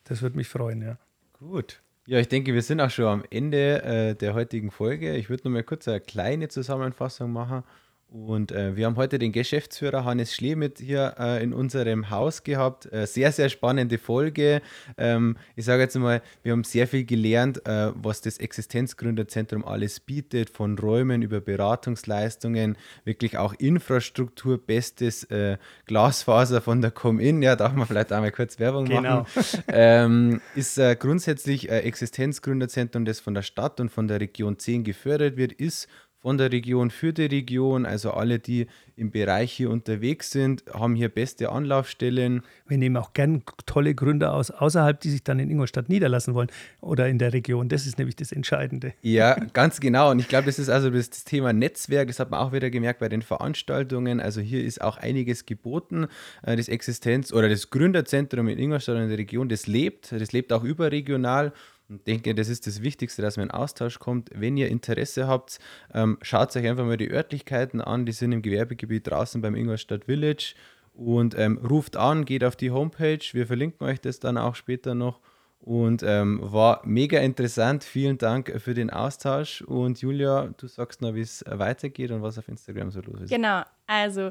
Das 0.04 0.22
würde 0.22 0.36
mich 0.36 0.48
freuen, 0.48 0.82
ja. 0.82 0.98
Gut. 1.32 1.82
Ja, 2.06 2.20
ich 2.20 2.28
denke, 2.28 2.54
wir 2.54 2.62
sind 2.62 2.80
auch 2.80 2.90
schon 2.90 3.06
am 3.06 3.24
Ende 3.30 3.82
äh, 3.82 4.14
der 4.14 4.34
heutigen 4.34 4.70
Folge. 4.70 5.16
Ich 5.16 5.28
würde 5.28 5.44
noch 5.44 5.50
mal 5.50 5.64
kurz 5.64 5.88
eine 5.88 6.00
kleine 6.00 6.48
Zusammenfassung 6.48 7.32
machen. 7.32 7.64
Und 8.08 8.52
äh, 8.52 8.76
wir 8.76 8.86
haben 8.86 8.94
heute 8.94 9.18
den 9.18 9.32
Geschäftsführer 9.32 10.04
Hannes 10.04 10.32
Schlee 10.32 10.54
mit 10.54 10.78
hier 10.78 11.16
äh, 11.18 11.42
in 11.42 11.52
unserem 11.52 12.08
Haus 12.08 12.44
gehabt. 12.44 12.90
Äh, 12.92 13.04
sehr, 13.04 13.32
sehr 13.32 13.48
spannende 13.48 13.98
Folge. 13.98 14.62
Ähm, 14.96 15.36
ich 15.56 15.64
sage 15.64 15.82
jetzt 15.82 15.96
mal, 15.96 16.22
wir 16.44 16.52
haben 16.52 16.62
sehr 16.62 16.86
viel 16.86 17.04
gelernt, 17.04 17.66
äh, 17.66 17.90
was 17.96 18.20
das 18.20 18.38
Existenzgründerzentrum 18.38 19.64
alles 19.64 19.98
bietet, 19.98 20.50
von 20.50 20.78
Räumen 20.78 21.22
über 21.22 21.40
Beratungsleistungen, 21.40 22.78
wirklich 23.04 23.38
auch 23.38 23.54
Infrastruktur, 23.54 24.64
bestes 24.64 25.24
äh, 25.24 25.58
Glasfaser 25.86 26.60
von 26.60 26.82
der 26.82 26.92
Com-In. 26.92 27.42
Ja, 27.42 27.56
darf 27.56 27.72
man 27.72 27.88
vielleicht 27.88 28.12
einmal 28.12 28.30
kurz 28.30 28.60
Werbung 28.60 28.84
genau. 28.84 29.20
machen. 29.20 29.26
Ähm, 29.68 30.40
ist 30.54 30.78
äh, 30.78 30.96
grundsätzlich 30.96 31.68
Existenzgründerzentrum, 31.70 33.04
das 33.04 33.20
von 33.20 33.34
der 33.34 33.42
Stadt 33.42 33.80
und 33.80 33.90
von 33.90 34.06
der 34.06 34.20
Region 34.20 34.58
10 34.58 34.84
gefördert 34.84 35.36
wird, 35.36 35.52
ist 35.52 35.88
von 36.26 36.38
der 36.38 36.50
Region 36.50 36.90
für 36.90 37.12
die 37.12 37.26
Region. 37.26 37.86
Also 37.86 38.10
alle, 38.10 38.40
die 38.40 38.66
im 38.96 39.12
Bereich 39.12 39.52
hier 39.52 39.70
unterwegs 39.70 40.32
sind, 40.32 40.64
haben 40.74 40.96
hier 40.96 41.08
beste 41.08 41.50
Anlaufstellen. 41.50 42.42
Wir 42.66 42.78
nehmen 42.78 42.96
auch 42.96 43.12
gern 43.12 43.44
tolle 43.64 43.94
Gründer 43.94 44.34
aus 44.34 44.50
außerhalb, 44.50 44.98
die 44.98 45.10
sich 45.10 45.22
dann 45.22 45.38
in 45.38 45.50
Ingolstadt 45.50 45.88
niederlassen 45.88 46.34
wollen 46.34 46.48
oder 46.80 47.08
in 47.08 47.20
der 47.20 47.32
Region. 47.32 47.68
Das 47.68 47.86
ist 47.86 47.98
nämlich 47.98 48.16
das 48.16 48.32
Entscheidende. 48.32 48.92
Ja, 49.02 49.36
ganz 49.52 49.78
genau. 49.78 50.10
Und 50.10 50.18
ich 50.18 50.26
glaube, 50.26 50.46
das 50.46 50.58
ist 50.58 50.68
also 50.68 50.90
das 50.90 51.10
Thema 51.22 51.52
Netzwerk. 51.52 52.08
Das 52.08 52.18
hat 52.18 52.32
man 52.32 52.40
auch 52.40 52.52
wieder 52.52 52.70
gemerkt 52.70 52.98
bei 52.98 53.08
den 53.08 53.22
Veranstaltungen. 53.22 54.18
Also 54.18 54.40
hier 54.40 54.64
ist 54.64 54.80
auch 54.80 54.96
einiges 54.96 55.46
geboten. 55.46 56.08
Äh, 56.42 56.56
das 56.56 56.68
Existenz- 56.68 57.32
oder 57.32 57.48
das 57.48 57.70
Gründerzentrum 57.70 58.48
in 58.48 58.58
Ingolstadt 58.58 58.96
und 58.96 59.02
in 59.02 59.10
der 59.10 59.18
Region, 59.18 59.48
das 59.48 59.68
lebt. 59.68 60.10
Das 60.10 60.32
lebt 60.32 60.52
auch 60.52 60.64
überregional. 60.64 61.52
Und 61.88 62.06
denke, 62.06 62.34
das 62.34 62.48
ist 62.48 62.66
das 62.66 62.82
Wichtigste, 62.82 63.22
dass 63.22 63.36
man 63.36 63.48
in 63.48 63.50
Austausch 63.52 63.98
kommt. 63.98 64.30
Wenn 64.34 64.56
ihr 64.56 64.68
Interesse 64.68 65.28
habt, 65.28 65.58
ähm, 65.94 66.18
schaut 66.22 66.54
euch 66.56 66.66
einfach 66.66 66.84
mal 66.84 66.96
die 66.96 67.10
Örtlichkeiten 67.10 67.80
an. 67.80 68.06
Die 68.06 68.12
sind 68.12 68.32
im 68.32 68.42
Gewerbegebiet 68.42 69.08
draußen 69.08 69.40
beim 69.40 69.54
Ingolstadt 69.54 70.06
Village. 70.06 70.54
Und 70.94 71.38
ähm, 71.38 71.58
ruft 71.58 71.96
an, 71.96 72.24
geht 72.24 72.42
auf 72.42 72.56
die 72.56 72.70
Homepage. 72.70 73.20
Wir 73.32 73.46
verlinken 73.46 73.86
euch 73.86 74.00
das 74.00 74.18
dann 74.18 74.38
auch 74.38 74.54
später 74.54 74.94
noch. 74.94 75.20
Und 75.60 76.02
ähm, 76.02 76.40
war 76.42 76.80
mega 76.84 77.18
interessant. 77.18 77.84
Vielen 77.84 78.18
Dank 78.18 78.60
für 78.60 78.74
den 78.74 78.90
Austausch. 78.90 79.62
Und 79.62 80.00
Julia, 80.00 80.54
du 80.56 80.66
sagst 80.68 81.02
noch, 81.02 81.14
wie 81.14 81.20
es 81.20 81.44
weitergeht 81.46 82.10
und 82.10 82.22
was 82.22 82.38
auf 82.38 82.48
Instagram 82.48 82.90
so 82.90 83.00
los 83.00 83.22
ist. 83.22 83.30
Genau, 83.30 83.62
also 83.86 84.30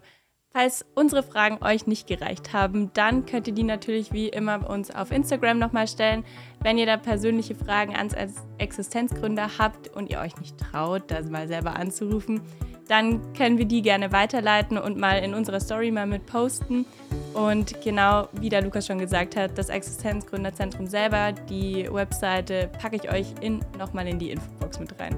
Falls 0.55 0.85
unsere 0.95 1.21
Fragen 1.21 1.61
euch 1.61 1.85
nicht 1.85 2.07
gereicht 2.07 2.53
haben, 2.53 2.89
dann 2.93 3.25
könnt 3.25 3.45
ihr 3.45 3.53
die 3.53 3.63
natürlich 3.63 4.13
wie 4.13 4.29
immer 4.29 4.69
uns 4.69 4.89
auf 4.89 5.11
Instagram 5.11 5.59
nochmal 5.59 5.85
stellen. 5.85 6.23
Wenn 6.61 6.77
ihr 6.77 6.85
da 6.85 6.95
persönliche 6.95 7.55
Fragen 7.55 7.93
ans 7.93 8.15
Existenzgründer 8.57 9.49
habt 9.57 9.89
und 9.93 10.09
ihr 10.09 10.21
euch 10.21 10.37
nicht 10.37 10.57
traut, 10.57 11.11
das 11.11 11.29
mal 11.29 11.49
selber 11.49 11.75
anzurufen, 11.75 12.39
dann 12.87 13.33
können 13.33 13.57
wir 13.57 13.65
die 13.65 13.81
gerne 13.81 14.13
weiterleiten 14.13 14.77
und 14.77 14.97
mal 14.97 15.17
in 15.17 15.33
unserer 15.33 15.59
Story 15.59 15.91
mal 15.91 16.07
mit 16.07 16.25
posten. 16.25 16.85
Und 17.33 17.81
genau 17.81 18.29
wie 18.31 18.47
der 18.47 18.61
Lukas 18.61 18.87
schon 18.87 18.99
gesagt 18.99 19.35
hat, 19.35 19.57
das 19.57 19.67
Existenzgründerzentrum 19.67 20.87
selber, 20.87 21.33
die 21.33 21.89
Webseite 21.91 22.69
packe 22.81 22.95
ich 22.95 23.11
euch 23.11 23.27
in, 23.41 23.59
nochmal 23.77 24.07
in 24.07 24.19
die 24.19 24.31
Infobox 24.31 24.79
mit 24.79 24.97
rein. 25.01 25.17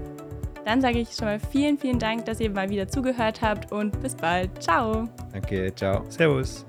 Dann 0.67 0.81
sage 0.81 0.99
ich 0.99 1.13
schon 1.15 1.27
mal 1.27 1.39
vielen, 1.39 1.77
vielen 1.77 1.97
Dank, 1.97 2.25
dass 2.25 2.41
ihr 2.41 2.49
mal 2.49 2.69
wieder 2.69 2.89
zugehört 2.89 3.41
habt 3.41 3.71
und 3.71 4.01
bis 4.01 4.13
bald. 4.15 4.61
Ciao. 4.61 5.07
Danke, 5.31 5.73
ciao. 5.73 6.03
Servus. 6.09 6.65